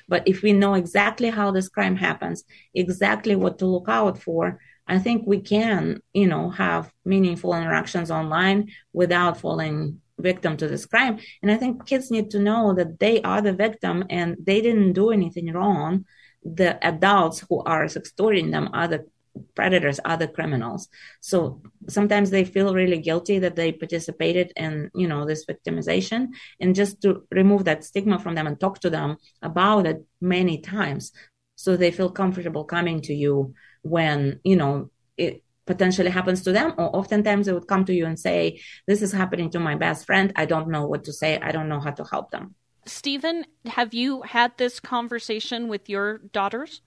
But 0.09 0.27
if 0.27 0.41
we 0.41 0.53
know 0.53 0.73
exactly 0.73 1.29
how 1.29 1.51
this 1.51 1.69
crime 1.69 1.95
happens, 1.95 2.43
exactly 2.73 3.35
what 3.35 3.59
to 3.59 3.65
look 3.65 3.87
out 3.87 4.21
for, 4.21 4.59
I 4.87 4.97
think 4.97 5.25
we 5.25 5.39
can, 5.39 6.01
you 6.13 6.27
know, 6.27 6.49
have 6.49 6.91
meaningful 7.05 7.53
interactions 7.53 8.09
online 8.09 8.71
without 8.91 9.39
falling 9.39 10.01
victim 10.17 10.57
to 10.57 10.67
this 10.67 10.85
crime. 10.85 11.19
And 11.41 11.51
I 11.51 11.57
think 11.57 11.85
kids 11.85 12.11
need 12.11 12.31
to 12.31 12.39
know 12.39 12.73
that 12.73 12.99
they 12.99 13.21
are 13.21 13.41
the 13.41 13.53
victim 13.53 14.03
and 14.09 14.35
they 14.43 14.61
didn't 14.61 14.93
do 14.93 15.11
anything 15.11 15.53
wrong. 15.53 16.05
The 16.43 16.83
adults 16.85 17.45
who 17.47 17.61
are 17.63 17.85
extorting 17.85 18.51
them 18.51 18.69
are 18.73 18.87
the 18.87 19.05
predators 19.55 19.99
other 20.05 20.27
criminals. 20.27 20.87
So 21.21 21.61
sometimes 21.87 22.29
they 22.29 22.45
feel 22.45 22.73
really 22.73 22.99
guilty 22.99 23.39
that 23.39 23.55
they 23.55 23.71
participated 23.71 24.51
in 24.55 24.89
you 24.95 25.07
know 25.07 25.25
this 25.25 25.45
victimization. 25.45 26.27
And 26.59 26.75
just 26.75 27.01
to 27.01 27.23
remove 27.31 27.65
that 27.65 27.83
stigma 27.83 28.19
from 28.19 28.35
them 28.35 28.47
and 28.47 28.59
talk 28.59 28.79
to 28.79 28.89
them 28.89 29.17
about 29.41 29.85
it 29.85 30.03
many 30.21 30.59
times. 30.59 31.11
So 31.55 31.75
they 31.75 31.91
feel 31.91 32.09
comfortable 32.09 32.63
coming 32.63 33.01
to 33.01 33.13
you 33.13 33.53
when 33.81 34.39
you 34.43 34.55
know 34.55 34.91
it 35.17 35.43
potentially 35.65 36.09
happens 36.09 36.41
to 36.43 36.51
them. 36.51 36.73
Or 36.77 36.95
oftentimes 36.95 37.45
they 37.45 37.53
would 37.53 37.67
come 37.67 37.85
to 37.85 37.93
you 37.93 38.05
and 38.05 38.19
say 38.19 38.59
this 38.87 39.01
is 39.01 39.11
happening 39.11 39.49
to 39.51 39.59
my 39.59 39.75
best 39.75 40.05
friend. 40.05 40.33
I 40.35 40.45
don't 40.45 40.69
know 40.69 40.87
what 40.87 41.03
to 41.03 41.13
say. 41.13 41.39
I 41.39 41.51
don't 41.51 41.69
know 41.69 41.79
how 41.79 41.91
to 41.91 42.03
help 42.03 42.31
them. 42.31 42.55
Stephen 42.85 43.45
have 43.65 43.93
you 43.93 44.23
had 44.23 44.57
this 44.57 44.79
conversation 44.79 45.67
with 45.67 45.87
your 45.87 46.17
daughters 46.17 46.81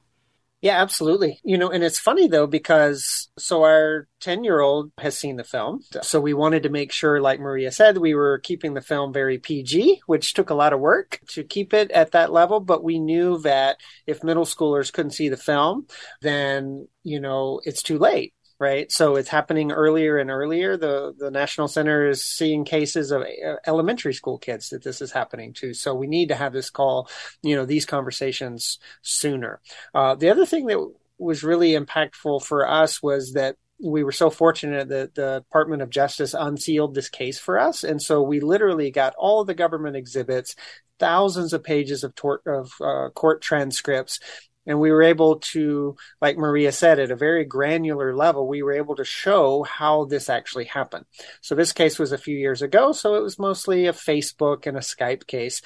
yeah, 0.62 0.80
absolutely. 0.80 1.40
You 1.42 1.58
know, 1.58 1.70
and 1.70 1.82
it's 1.82 1.98
funny 1.98 2.28
though, 2.28 2.46
because 2.46 3.28
so 3.36 3.64
our 3.64 4.06
10 4.20 4.44
year 4.44 4.60
old 4.60 4.92
has 4.96 5.18
seen 5.18 5.34
the 5.34 5.42
film. 5.42 5.80
So 6.02 6.20
we 6.20 6.34
wanted 6.34 6.62
to 6.62 6.68
make 6.68 6.92
sure, 6.92 7.20
like 7.20 7.40
Maria 7.40 7.72
said, 7.72 7.98
we 7.98 8.14
were 8.14 8.38
keeping 8.38 8.72
the 8.72 8.80
film 8.80 9.12
very 9.12 9.38
PG, 9.38 10.02
which 10.06 10.34
took 10.34 10.50
a 10.50 10.54
lot 10.54 10.72
of 10.72 10.78
work 10.78 11.18
to 11.30 11.42
keep 11.42 11.74
it 11.74 11.90
at 11.90 12.12
that 12.12 12.32
level. 12.32 12.60
But 12.60 12.84
we 12.84 13.00
knew 13.00 13.38
that 13.38 13.78
if 14.06 14.22
middle 14.22 14.44
schoolers 14.44 14.92
couldn't 14.92 15.10
see 15.10 15.28
the 15.28 15.36
film, 15.36 15.88
then, 16.20 16.86
you 17.02 17.18
know, 17.18 17.60
it's 17.64 17.82
too 17.82 17.98
late 17.98 18.32
right? 18.58 18.90
So 18.90 19.16
it's 19.16 19.28
happening 19.28 19.72
earlier 19.72 20.18
and 20.18 20.30
earlier. 20.30 20.76
The 20.76 21.14
the 21.16 21.30
National 21.30 21.68
Center 21.68 22.08
is 22.08 22.24
seeing 22.24 22.64
cases 22.64 23.10
of 23.10 23.22
uh, 23.22 23.56
elementary 23.66 24.14
school 24.14 24.38
kids 24.38 24.70
that 24.70 24.82
this 24.82 25.00
is 25.00 25.12
happening 25.12 25.52
to. 25.54 25.74
So 25.74 25.94
we 25.94 26.06
need 26.06 26.28
to 26.28 26.34
have 26.34 26.52
this 26.52 26.70
call, 26.70 27.08
you 27.42 27.56
know, 27.56 27.66
these 27.66 27.86
conversations 27.86 28.78
sooner. 29.02 29.60
Uh, 29.94 30.14
the 30.14 30.30
other 30.30 30.46
thing 30.46 30.66
that 30.66 30.78
was 31.18 31.44
really 31.44 31.72
impactful 31.72 32.42
for 32.42 32.68
us 32.68 33.02
was 33.02 33.32
that 33.32 33.56
we 33.82 34.04
were 34.04 34.12
so 34.12 34.30
fortunate 34.30 34.88
that 34.88 35.14
the 35.14 35.40
Department 35.40 35.82
of 35.82 35.90
Justice 35.90 36.34
unsealed 36.34 36.94
this 36.94 37.08
case 37.08 37.38
for 37.38 37.58
us, 37.58 37.82
and 37.82 38.00
so 38.00 38.22
we 38.22 38.38
literally 38.38 38.90
got 38.90 39.14
all 39.18 39.40
of 39.40 39.48
the 39.48 39.54
government 39.54 39.96
exhibits, 39.96 40.54
thousands 41.00 41.52
of 41.52 41.64
pages 41.64 42.04
of, 42.04 42.14
of 42.46 42.72
uh, 42.80 43.08
court 43.10 43.42
transcripts, 43.42 44.20
and 44.66 44.78
we 44.78 44.90
were 44.90 45.02
able 45.02 45.38
to 45.40 45.96
like 46.20 46.36
maria 46.36 46.72
said 46.72 46.98
at 46.98 47.10
a 47.10 47.16
very 47.16 47.44
granular 47.44 48.14
level 48.14 48.46
we 48.46 48.62
were 48.62 48.72
able 48.72 48.96
to 48.96 49.04
show 49.04 49.62
how 49.62 50.04
this 50.04 50.28
actually 50.28 50.64
happened. 50.64 51.04
So 51.40 51.54
this 51.54 51.72
case 51.72 51.98
was 51.98 52.12
a 52.12 52.18
few 52.18 52.36
years 52.36 52.62
ago 52.62 52.92
so 52.92 53.14
it 53.14 53.22
was 53.22 53.38
mostly 53.38 53.86
a 53.86 53.92
facebook 53.92 54.66
and 54.66 54.76
a 54.76 54.80
skype 54.80 55.26
case. 55.26 55.62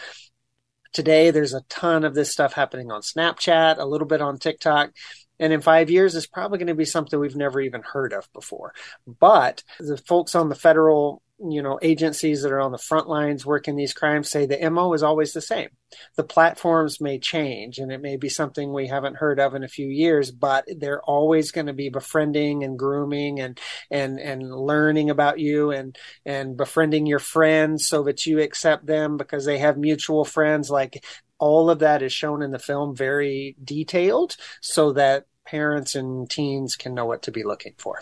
Today 0.92 1.30
there's 1.30 1.54
a 1.54 1.62
ton 1.68 2.04
of 2.04 2.14
this 2.14 2.32
stuff 2.32 2.52
happening 2.52 2.90
on 2.90 3.02
snapchat 3.02 3.78
a 3.78 3.84
little 3.84 4.06
bit 4.06 4.20
on 4.20 4.38
tiktok 4.38 4.90
and 5.38 5.52
in 5.52 5.60
five 5.60 5.90
years 5.90 6.14
it's 6.14 6.26
probably 6.26 6.58
going 6.58 6.68
to 6.68 6.74
be 6.74 6.84
something 6.84 7.18
we've 7.18 7.36
never 7.36 7.60
even 7.60 7.82
heard 7.82 8.12
of 8.12 8.30
before. 8.32 8.72
But 9.06 9.62
the 9.78 9.98
folks 9.98 10.34
on 10.34 10.48
the 10.48 10.54
federal 10.54 11.22
you 11.38 11.62
know 11.62 11.78
agencies 11.82 12.42
that 12.42 12.52
are 12.52 12.60
on 12.60 12.72
the 12.72 12.78
front 12.78 13.08
lines 13.08 13.44
working 13.44 13.76
these 13.76 13.92
crimes 13.92 14.30
say 14.30 14.46
the 14.46 14.70
mo 14.70 14.92
is 14.94 15.02
always 15.02 15.32
the 15.32 15.40
same. 15.40 15.68
The 16.16 16.24
platforms 16.24 17.00
may 17.00 17.18
change 17.18 17.78
and 17.78 17.92
it 17.92 18.00
may 18.00 18.16
be 18.16 18.28
something 18.28 18.72
we 18.72 18.86
haven't 18.86 19.16
heard 19.16 19.38
of 19.38 19.54
in 19.54 19.62
a 19.62 19.68
few 19.68 19.86
years 19.86 20.30
but 20.30 20.66
they're 20.78 21.02
always 21.02 21.52
going 21.52 21.66
to 21.66 21.72
be 21.72 21.90
befriending 21.90 22.64
and 22.64 22.78
grooming 22.78 23.40
and 23.40 23.60
and 23.90 24.18
and 24.18 24.50
learning 24.50 25.10
about 25.10 25.38
you 25.38 25.70
and 25.70 25.96
and 26.24 26.56
befriending 26.56 27.06
your 27.06 27.18
friends 27.18 27.86
so 27.86 28.02
that 28.04 28.24
you 28.24 28.40
accept 28.40 28.86
them 28.86 29.16
because 29.16 29.44
they 29.44 29.58
have 29.58 29.76
mutual 29.76 30.24
friends. 30.24 30.70
Like 30.70 31.04
all 31.38 31.68
of 31.68 31.80
that 31.80 32.02
is 32.02 32.12
shown 32.12 32.42
in 32.42 32.50
the 32.50 32.58
film 32.58 32.96
very 32.96 33.56
detailed 33.62 34.36
so 34.60 34.92
that 34.92 35.26
parents 35.46 35.94
and 35.94 36.28
teens 36.28 36.76
can 36.76 36.94
know 36.94 37.04
what 37.04 37.22
to 37.22 37.30
be 37.30 37.44
looking 37.44 37.74
for. 37.78 38.00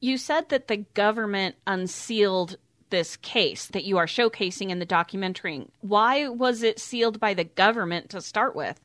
You 0.00 0.18
said 0.18 0.50
that 0.50 0.68
the 0.68 0.78
government 0.78 1.56
unsealed 1.66 2.56
this 2.90 3.16
case 3.16 3.66
that 3.66 3.84
you 3.84 3.98
are 3.98 4.06
showcasing 4.06 4.70
in 4.70 4.78
the 4.78 4.86
documentary. 4.86 5.66
Why 5.80 6.28
was 6.28 6.62
it 6.62 6.78
sealed 6.78 7.20
by 7.20 7.34
the 7.34 7.44
government 7.44 8.10
to 8.10 8.20
start 8.20 8.54
with? 8.54 8.80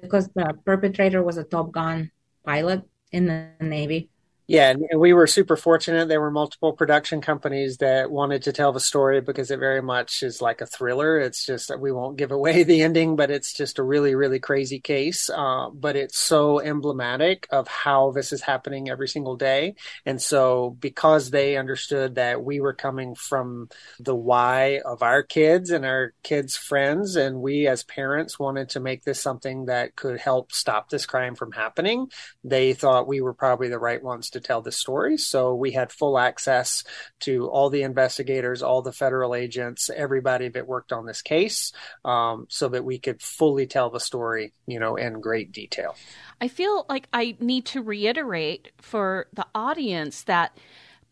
Because 0.00 0.28
the 0.28 0.54
perpetrator 0.64 1.22
was 1.22 1.36
a 1.36 1.44
Top 1.44 1.72
Gun 1.72 2.10
pilot 2.44 2.82
in 3.12 3.26
the 3.26 3.48
Navy. 3.60 4.10
Yeah, 4.50 4.70
and 4.70 4.98
we 4.98 5.12
were 5.12 5.26
super 5.26 5.58
fortunate. 5.58 6.08
There 6.08 6.22
were 6.22 6.30
multiple 6.30 6.72
production 6.72 7.20
companies 7.20 7.76
that 7.78 8.10
wanted 8.10 8.44
to 8.44 8.52
tell 8.52 8.72
the 8.72 8.80
story 8.80 9.20
because 9.20 9.50
it 9.50 9.58
very 9.58 9.82
much 9.82 10.22
is 10.22 10.40
like 10.40 10.62
a 10.62 10.66
thriller. 10.66 11.18
It's 11.20 11.44
just 11.44 11.68
that 11.68 11.80
we 11.80 11.92
won't 11.92 12.16
give 12.16 12.30
away 12.32 12.62
the 12.62 12.80
ending, 12.80 13.14
but 13.14 13.30
it's 13.30 13.52
just 13.52 13.78
a 13.78 13.82
really, 13.82 14.14
really 14.14 14.38
crazy 14.38 14.80
case. 14.80 15.28
Uh, 15.28 15.68
but 15.68 15.96
it's 15.96 16.18
so 16.18 16.60
emblematic 16.60 17.46
of 17.50 17.68
how 17.68 18.12
this 18.12 18.32
is 18.32 18.40
happening 18.40 18.88
every 18.88 19.06
single 19.06 19.36
day. 19.36 19.74
And 20.06 20.20
so, 20.20 20.70
because 20.80 21.28
they 21.28 21.58
understood 21.58 22.14
that 22.14 22.42
we 22.42 22.60
were 22.60 22.72
coming 22.72 23.14
from 23.16 23.68
the 24.00 24.14
why 24.16 24.80
of 24.82 25.02
our 25.02 25.22
kids 25.22 25.68
and 25.70 25.84
our 25.84 26.14
kids' 26.22 26.56
friends, 26.56 27.16
and 27.16 27.42
we 27.42 27.66
as 27.66 27.84
parents 27.84 28.38
wanted 28.38 28.70
to 28.70 28.80
make 28.80 29.04
this 29.04 29.20
something 29.20 29.66
that 29.66 29.94
could 29.94 30.18
help 30.18 30.52
stop 30.52 30.88
this 30.88 31.04
crime 31.04 31.34
from 31.34 31.52
happening, 31.52 32.10
they 32.44 32.72
thought 32.72 33.06
we 33.06 33.20
were 33.20 33.34
probably 33.34 33.68
the 33.68 33.78
right 33.78 34.02
ones 34.02 34.30
to 34.30 34.37
to 34.38 34.46
tell 34.46 34.62
the 34.62 34.72
story. 34.72 35.18
So 35.18 35.54
we 35.54 35.72
had 35.72 35.92
full 35.92 36.18
access 36.18 36.84
to 37.20 37.48
all 37.48 37.70
the 37.70 37.82
investigators, 37.82 38.62
all 38.62 38.82
the 38.82 38.92
federal 38.92 39.34
agents, 39.34 39.90
everybody 39.94 40.48
that 40.48 40.66
worked 40.66 40.92
on 40.92 41.06
this 41.06 41.22
case, 41.22 41.72
um, 42.04 42.46
so 42.48 42.68
that 42.68 42.84
we 42.84 42.98
could 42.98 43.20
fully 43.20 43.66
tell 43.66 43.90
the 43.90 44.00
story, 44.00 44.52
you 44.66 44.78
know, 44.78 44.96
in 44.96 45.20
great 45.20 45.52
detail. 45.52 45.96
I 46.40 46.48
feel 46.48 46.86
like 46.88 47.08
I 47.12 47.36
need 47.40 47.66
to 47.66 47.82
reiterate 47.82 48.72
for 48.80 49.26
the 49.32 49.46
audience 49.54 50.22
that 50.24 50.56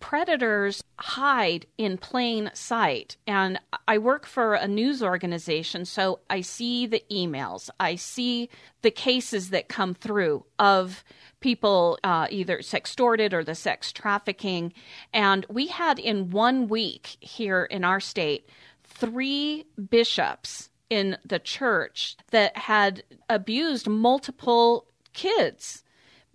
predators 0.01 0.83
hide 0.99 1.67
in 1.79 1.99
plain 1.99 2.51
sight. 2.55 3.17
And 3.27 3.59
I 3.87 3.99
work 3.99 4.27
for 4.27 4.55
a 4.55 4.69
news 4.69 5.03
organization, 5.03 5.85
so 5.85 6.21
I 6.31 6.41
see 6.41 6.87
the 6.87 7.03
emails, 7.11 7.71
I 7.79 7.97
see 7.97 8.49
the 8.83 8.91
cases 8.91 9.51
that 9.51 9.69
come 9.69 9.95
through 9.95 10.45
of 10.59 11.05
people 11.41 11.99
uh, 12.05 12.27
either 12.31 12.59
sextorted 12.59 13.33
or 13.33 13.45
the 13.45 13.55
sex 13.55 13.93
trafficking. 13.93 14.73
And 15.13 15.45
we 15.49 15.69
had 15.69 15.99
in 15.99 16.31
one 16.31 16.69
week 16.69 17.17
here 17.21 17.65
in 17.65 17.85
our 17.85 18.01
state 18.01 18.49
three 18.85 19.67
bishops 19.91 20.71
in 20.89 21.19
the 21.25 21.39
church 21.39 22.17
that 22.31 22.57
had 22.57 23.03
abused 23.29 23.89
multiple 23.89 24.87
kids 25.13 25.83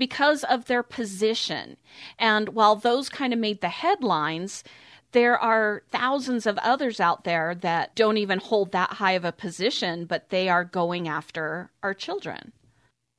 because 0.01 0.43
of 0.45 0.65
their 0.65 0.81
position. 0.81 1.77
And 2.17 2.49
while 2.49 2.75
those 2.75 3.07
kind 3.07 3.33
of 3.33 3.37
made 3.37 3.61
the 3.61 3.69
headlines, 3.69 4.63
there 5.11 5.37
are 5.37 5.83
thousands 5.91 6.47
of 6.47 6.57
others 6.57 6.99
out 6.99 7.23
there 7.23 7.53
that 7.53 7.93
don't 7.95 8.17
even 8.17 8.39
hold 8.39 8.71
that 8.71 8.93
high 8.93 9.11
of 9.11 9.23
a 9.23 9.31
position, 9.31 10.05
but 10.05 10.29
they 10.29 10.49
are 10.49 10.65
going 10.65 11.07
after 11.07 11.69
our 11.83 11.93
children. 11.93 12.51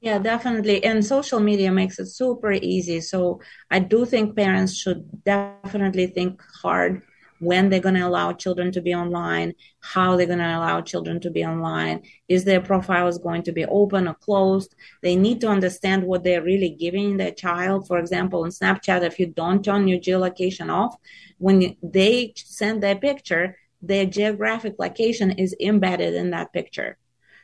Yeah, 0.01 0.19
definitely. 0.19 0.83
And 0.83 1.07
social 1.07 1.39
media 1.39 1.71
makes 1.71 2.01
it 2.01 2.07
super 2.07 2.51
easy. 2.51 3.01
So 3.01 3.41
I 3.71 3.79
do 3.79 4.05
think 4.05 4.35
parents 4.35 4.75
should 4.75 5.23
definitely 5.23 6.09
think 6.09 6.43
hard 6.63 7.03
when 7.43 7.69
they're 7.69 7.81
going 7.81 7.97
to 7.97 8.07
allow 8.07 8.33
children 8.33 8.71
to 8.71 8.81
be 8.81 8.95
online, 8.95 9.53
how 9.81 10.17
they're 10.17 10.27
going 10.27 10.39
to 10.39 10.45
allow 10.45 10.81
children 10.81 11.21
to 11.21 11.31
be 11.31 11.45
online, 11.45 12.01
is 12.29 12.45
their 12.45 12.61
profiles 12.61 13.19
going 13.19 13.43
to 13.43 13.51
be 13.51 13.65
open 13.67 14.07
or 14.07 14.15
closed? 14.15 14.77
They 15.03 15.17
need 15.17 15.41
to 15.41 15.49
understand 15.49 16.05
what 16.05 16.23
they're 16.23 16.43
really 16.43 16.71
giving 16.71 17.17
their 17.17 17.33
child. 17.33 17.89
For 17.89 17.99
example, 17.99 18.45
in 18.45 18.53
Snapchat, 18.53 19.03
if 19.03 19.19
you 19.19 19.27
don't 19.27 19.65
turn 19.65 19.89
your 19.89 19.99
geolocation 19.99 20.73
off, 20.73 20.95
when 21.39 21.77
they 21.83 22.33
send 22.37 22.81
their 22.81 22.97
picture, 22.97 23.57
their 23.83 24.07
geographic 24.07 24.77
location 24.79 25.33
is 25.33 25.57
embedded 25.61 26.15
in 26.15 26.31
that 26.31 26.53
picture. 26.53 26.97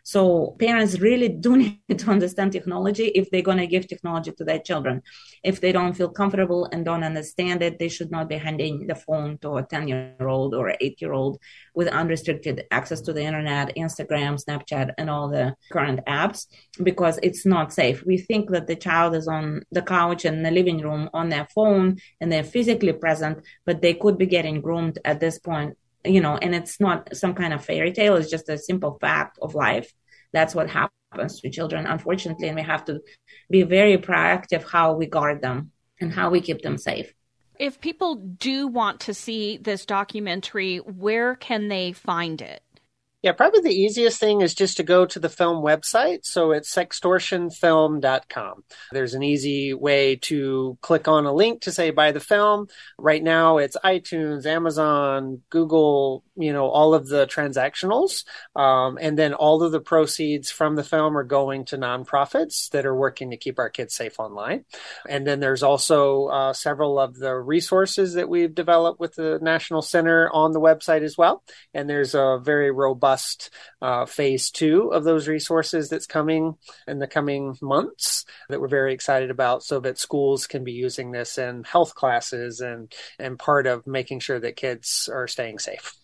So 0.05 0.57
parents 0.59 1.01
really 1.01 1.29
do 1.47 1.57
need 1.57 1.99
to 1.99 2.11
understand 2.11 2.53
technology 2.53 3.07
if 3.09 3.31
they're 3.31 3.43
going 3.43 3.59
to 3.59 3.67
give 3.67 3.89
technology 3.89 4.33
to 4.33 4.45
their 4.45 4.59
children. 4.59 5.03
If 5.45 5.61
they 5.61 5.73
don't 5.73 5.95
feel 5.95 6.11
comfortable 6.11 6.69
and 6.73 6.85
don't 6.85 7.05
understand 7.05 7.63
it, 7.63 7.79
they 7.79 7.89
should 7.89 8.11
not 8.11 8.29
be 8.29 8.37
handing 8.37 8.87
the 8.87 8.95
phone 8.95 9.39
to 9.39 9.57
a 9.57 9.63
10 9.63 9.89
year 9.89 10.15
old 10.21 10.55
or 10.55 10.75
8 10.81 11.01
year 11.01 11.13
old 11.13 11.39
with 11.75 11.89
unrestricted 11.89 12.65
access 12.71 13.01
to 13.03 13.13
the 13.13 13.23
internet, 13.23 13.75
Instagram, 13.77 14.43
Snapchat, 14.43 14.93
and 14.99 15.11
all 15.11 15.29
the 15.29 15.55
current 15.73 16.01
apps 16.07 16.47
because 16.83 17.19
it's 17.23 17.45
not 17.47 17.73
safe. 17.73 18.05
We 18.05 18.19
think 18.19 18.51
that 18.51 18.67
the 18.67 18.77
child 18.77 19.15
is 19.15 19.29
on 19.29 19.63
the 19.71 19.83
couch 19.83 20.25
in 20.25 20.43
the 20.43 20.51
living 20.51 20.79
room 20.79 21.09
on 21.13 21.29
their 21.29 21.47
phone 21.55 21.99
and 22.21 22.31
they're 22.31 22.45
physically 22.45 22.93
present, 22.93 23.45
but 23.67 23.83
they 23.83 23.95
could 23.95 24.19
be 24.19 24.27
getting 24.27 24.61
groomed 24.61 24.99
at 25.05 25.21
this 25.21 25.39
point 25.39 25.77
you 26.09 26.21
know, 26.21 26.37
and 26.37 26.55
it's 26.55 26.81
not 26.81 27.17
some 27.17 27.35
kind 27.35 27.53
of 27.53 27.65
fairy 27.65 27.93
tale, 27.93 28.17
it's 28.17 28.31
just 28.31 28.49
a 28.49 28.59
simple 28.59 28.99
fact 29.01 29.39
of 29.41 29.55
life. 29.55 29.93
That's 30.33 30.55
what 30.55 30.69
happens 30.69 31.41
to 31.41 31.51
children, 31.51 31.87
unfortunately, 31.87 32.49
and 32.49 32.57
we 32.57 32.63
have 32.63 32.85
to 32.87 33.01
be 33.51 33.63
very 33.63 33.97
proactive 33.97 34.63
how 34.63 34.95
we 34.95 35.07
guard 35.07 35.41
them 35.41 35.73
and 36.01 36.13
how 36.13 36.31
we 36.31 36.41
keep 36.41 36.63
them 36.63 36.79
safe. 36.79 37.13
If 37.59 37.81
people 37.81 38.15
do 38.15 38.69
want 38.69 39.01
to 39.01 39.15
see 39.15 39.57
this 39.57 39.85
documentary, 39.85 40.79
where 40.79 41.35
can 41.35 41.69
they 41.69 41.93
find 41.93 42.41
it? 42.41 42.63
Yeah, 43.21 43.33
probably 43.33 43.63
the 43.63 43.75
easiest 43.75 44.21
thing 44.21 44.43
is 44.43 44.55
just 44.55 44.77
to 44.77 44.85
go 44.85 45.05
to 45.05 45.19
the 45.19 45.29
film 45.29 45.57
website. 45.65 46.21
So 46.23 46.53
it's 46.53 46.73
sextortionfilm.com. 46.73 48.65
There's 48.93 49.15
an 49.15 49.25
easy 49.25 49.75
way 49.75 50.15
to 50.23 50.79
click 50.83 51.09
on 51.09 51.27
a 51.27 51.33
link 51.33 51.63
to 51.63 51.73
say 51.73 51.91
buy 51.91 52.13
the 52.13 52.21
film. 52.21 52.69
Right 52.97 53.23
now 53.23 53.59
it's 53.59 53.77
iTunes, 53.85 54.47
Amazon, 54.47 55.43
Google, 55.51 56.23
you 56.37 56.53
know, 56.53 56.69
all 56.69 56.95
of 56.95 57.09
the 57.09 57.27
transactionals. 57.27 58.25
Um, 58.55 58.99
and 59.01 59.19
then 59.19 59.35
all 59.35 59.65
of 59.65 59.73
the 59.73 59.81
proceeds 59.81 60.53
from 60.53 60.77
the 60.77 60.85
film 60.85 61.19
are 61.19 61.25
going 61.25 61.65
to 61.67 61.77
nonprofits 61.77 62.71
that 62.71 62.87
are 62.87 62.95
working 62.95 63.31
to 63.31 63.37
keep 63.37 63.59
our 63.59 63.69
kids 63.69 63.97
safe 63.97 64.21
online. 64.21 64.65
And 65.09 65.27
then 65.27 65.41
there's 65.41 65.65
also 65.65 66.27
uh, 66.27 66.53
several 66.53 67.01
of 67.01 67.17
the 67.17 67.35
resources 67.35 68.15
that 68.15 68.29
we've 68.29 68.55
developed 68.55 69.01
with 69.01 69.17
the 69.17 69.41
National 69.43 69.83
Center 69.83 70.31
on 70.33 70.53
the 70.53 70.61
website 70.61 71.03
as 71.03 71.19
well. 71.19 71.43
And 71.75 71.91
there's 71.91 72.15
a 72.15 72.39
very 72.41 72.71
robust 72.71 73.08
uh, 73.83 74.07
phase 74.07 74.51
two 74.51 74.93
of 74.93 75.05
those 75.05 75.29
resources 75.29 75.89
that's 75.89 76.07
coming 76.07 76.57
in 76.87 76.99
the 76.99 77.07
coming 77.07 77.57
months 77.61 78.25
that 78.49 78.61
we're 78.61 78.69
very 78.69 78.93
excited 78.93 79.31
about 79.31 79.63
so 79.63 79.81
that 79.81 79.99
schools 79.99 80.47
can 80.47 80.65
be 80.65 80.73
using 80.73 81.11
this 81.11 81.39
in 81.39 81.65
health 81.65 81.95
classes 81.95 82.61
and, 82.61 82.93
and 83.19 83.39
part 83.39 83.67
of 83.67 83.87
making 83.87 84.21
sure 84.21 84.41
that 84.41 84.57
kids 84.57 85.09
are 85.13 85.29
staying 85.29 85.59
safe 85.59 85.95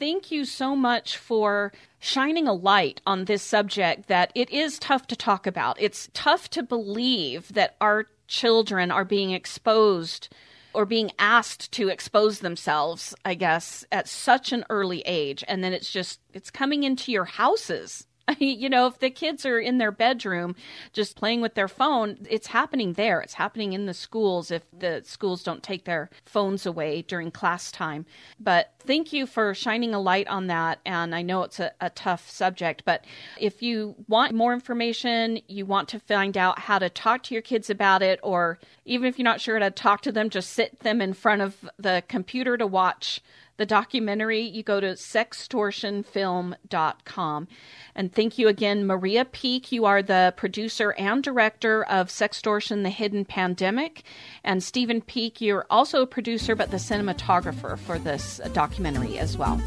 thank 0.00 0.30
you 0.30 0.46
so 0.46 0.74
much 0.74 1.18
for 1.18 1.72
shining 1.98 2.48
a 2.48 2.54
light 2.54 3.02
on 3.06 3.26
this 3.26 3.42
subject 3.42 4.08
that 4.08 4.32
it 4.34 4.48
is 4.50 4.78
tough 4.78 5.06
to 5.06 5.14
talk 5.14 5.46
about. 5.46 5.76
It's 5.78 6.08
tough 6.14 6.48
to 6.50 6.62
believe 6.62 7.52
that 7.52 7.76
our 7.82 8.06
children 8.26 8.90
are 8.90 9.04
being 9.04 9.32
exposed 9.32 10.30
or 10.72 10.86
being 10.86 11.10
asked 11.18 11.72
to 11.72 11.88
expose 11.88 12.40
themselves, 12.40 13.14
I 13.24 13.34
guess, 13.34 13.84
at 13.90 14.08
such 14.08 14.52
an 14.52 14.64
early 14.70 15.02
age. 15.02 15.44
And 15.48 15.62
then 15.62 15.72
it's 15.72 15.90
just, 15.90 16.20
it's 16.32 16.50
coming 16.50 16.84
into 16.84 17.12
your 17.12 17.24
houses 17.24 18.06
you 18.38 18.68
know, 18.68 18.86
if 18.86 18.98
the 18.98 19.10
kids 19.10 19.44
are 19.44 19.58
in 19.58 19.78
their 19.78 19.92
bedroom 19.92 20.54
just 20.92 21.16
playing 21.16 21.40
with 21.40 21.54
their 21.54 21.68
phone, 21.68 22.18
it's 22.28 22.48
happening 22.48 22.94
there. 22.94 23.20
It's 23.20 23.34
happening 23.34 23.72
in 23.72 23.86
the 23.86 23.94
schools 23.94 24.50
if 24.50 24.62
the 24.76 25.02
schools 25.04 25.42
don't 25.42 25.62
take 25.62 25.84
their 25.84 26.10
phones 26.24 26.66
away 26.66 27.02
during 27.02 27.30
class 27.30 27.70
time. 27.72 28.06
But 28.38 28.72
thank 28.78 29.12
you 29.12 29.26
for 29.26 29.54
shining 29.54 29.94
a 29.94 30.00
light 30.00 30.28
on 30.28 30.46
that. 30.48 30.80
And 30.84 31.14
I 31.14 31.22
know 31.22 31.42
it's 31.42 31.60
a, 31.60 31.72
a 31.80 31.90
tough 31.90 32.30
subject, 32.30 32.82
but 32.84 33.04
if 33.38 33.62
you 33.62 33.94
want 34.08 34.34
more 34.34 34.52
information, 34.52 35.40
you 35.48 35.66
want 35.66 35.88
to 35.90 36.00
find 36.00 36.36
out 36.36 36.60
how 36.60 36.78
to 36.78 36.88
talk 36.88 37.22
to 37.24 37.34
your 37.34 37.42
kids 37.42 37.70
about 37.70 38.02
it, 38.02 38.20
or 38.22 38.58
even 38.84 39.06
if 39.06 39.18
you're 39.18 39.24
not 39.24 39.40
sure 39.40 39.58
how 39.58 39.68
to 39.68 39.70
talk 39.70 40.02
to 40.02 40.12
them, 40.12 40.30
just 40.30 40.50
sit 40.50 40.80
them 40.80 41.00
in 41.00 41.12
front 41.14 41.42
of 41.42 41.68
the 41.78 42.02
computer 42.08 42.56
to 42.56 42.66
watch 42.66 43.22
the 43.60 43.66
documentary, 43.66 44.40
you 44.40 44.62
go 44.62 44.80
to 44.80 44.94
sextortionfilm.com. 44.94 47.48
And 47.94 48.10
thank 48.10 48.38
you 48.38 48.48
again, 48.48 48.86
Maria 48.86 49.26
Peek. 49.26 49.70
You 49.70 49.84
are 49.84 50.02
the 50.02 50.32
producer 50.34 50.94
and 50.96 51.22
director 51.22 51.84
of 51.84 52.08
Sextortion, 52.08 52.84
The 52.84 52.88
Hidden 52.88 53.26
Pandemic. 53.26 54.02
And 54.42 54.62
Stephen 54.62 55.02
Peek, 55.02 55.42
you're 55.42 55.66
also 55.68 56.00
a 56.00 56.06
producer, 56.06 56.56
but 56.56 56.70
the 56.70 56.78
cinematographer 56.78 57.78
for 57.78 57.98
this 57.98 58.40
documentary 58.54 59.18
as 59.18 59.36
well. 59.36 59.58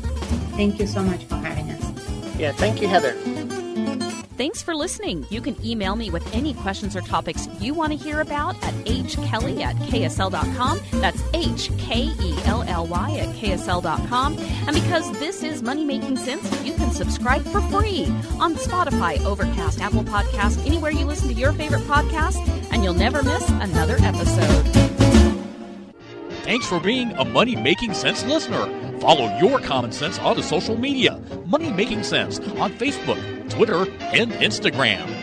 Thank 0.56 0.80
you 0.80 0.88
so 0.88 1.04
much 1.04 1.26
for 1.26 1.36
having 1.36 1.70
us. 1.70 2.10
Yeah, 2.40 2.52
thank 2.52 2.82
you, 2.82 2.88
Heather. 2.88 3.14
Thanks 4.38 4.64
for 4.64 4.74
listening. 4.74 5.28
You 5.30 5.42
can 5.42 5.56
email 5.64 5.96
me 5.96 6.10
with 6.10 6.28
any 6.34 6.56
questions 6.56 6.96
or 6.96 7.02
topics 7.02 7.48
you 7.60 7.76
want 7.76 7.92
to 7.92 7.98
hear 7.98 8.22
about 8.22 8.56
at 8.64 8.74
hkelly 8.86 9.62
at 9.62 9.76
ksl.com. 9.76 10.80
That's 10.94 11.22
H 11.36 11.70
K 11.78 12.06
E 12.06 12.34
L 12.74 12.84
L 12.84 12.88
Y 12.88 13.18
at 13.20 13.30
ksl.com. 13.36 14.38
And 14.68 14.74
because 14.76 15.12
this 15.20 15.44
is 15.44 15.62
Money 15.64 15.86
Making 15.86 16.18
Sense, 16.18 16.44
you 16.66 16.74
can 16.74 16.92
subscribe 16.92 17.44
for 17.44 17.62
free 17.62 18.06
on 18.40 18.56
Spotify, 18.56 19.24
Overcast, 19.26 19.80
Apple 19.82 20.04
Podcast, 20.04 20.66
anywhere 20.66 20.92
you 20.92 21.06
listen 21.06 21.30
to 21.30 21.34
your 21.34 21.54
favorite 21.54 21.84
podcast, 21.84 22.38
and 22.72 22.84
you'll 22.84 22.94
never 22.94 23.24
miss 23.24 23.48
another 23.50 23.98
episode. 24.00 24.64
Thanks 26.44 26.68
for 26.68 26.80
being 26.80 27.12
a 27.14 27.24
Money 27.24 27.56
Making 27.56 27.94
Sense 27.94 28.26
listener. 28.26 28.68
Follow 29.00 29.36
your 29.40 29.60
common 29.60 29.92
sense 29.92 30.20
on 30.20 30.36
the 30.36 30.44
social 30.44 30.78
media. 30.78 31.22
Money 31.46 31.72
Making 31.72 32.04
Sense 32.04 32.40
on 32.40 32.74
Facebook, 32.74 33.50
Twitter, 33.50 33.84
and 34.02 34.32
Instagram. 34.34 35.23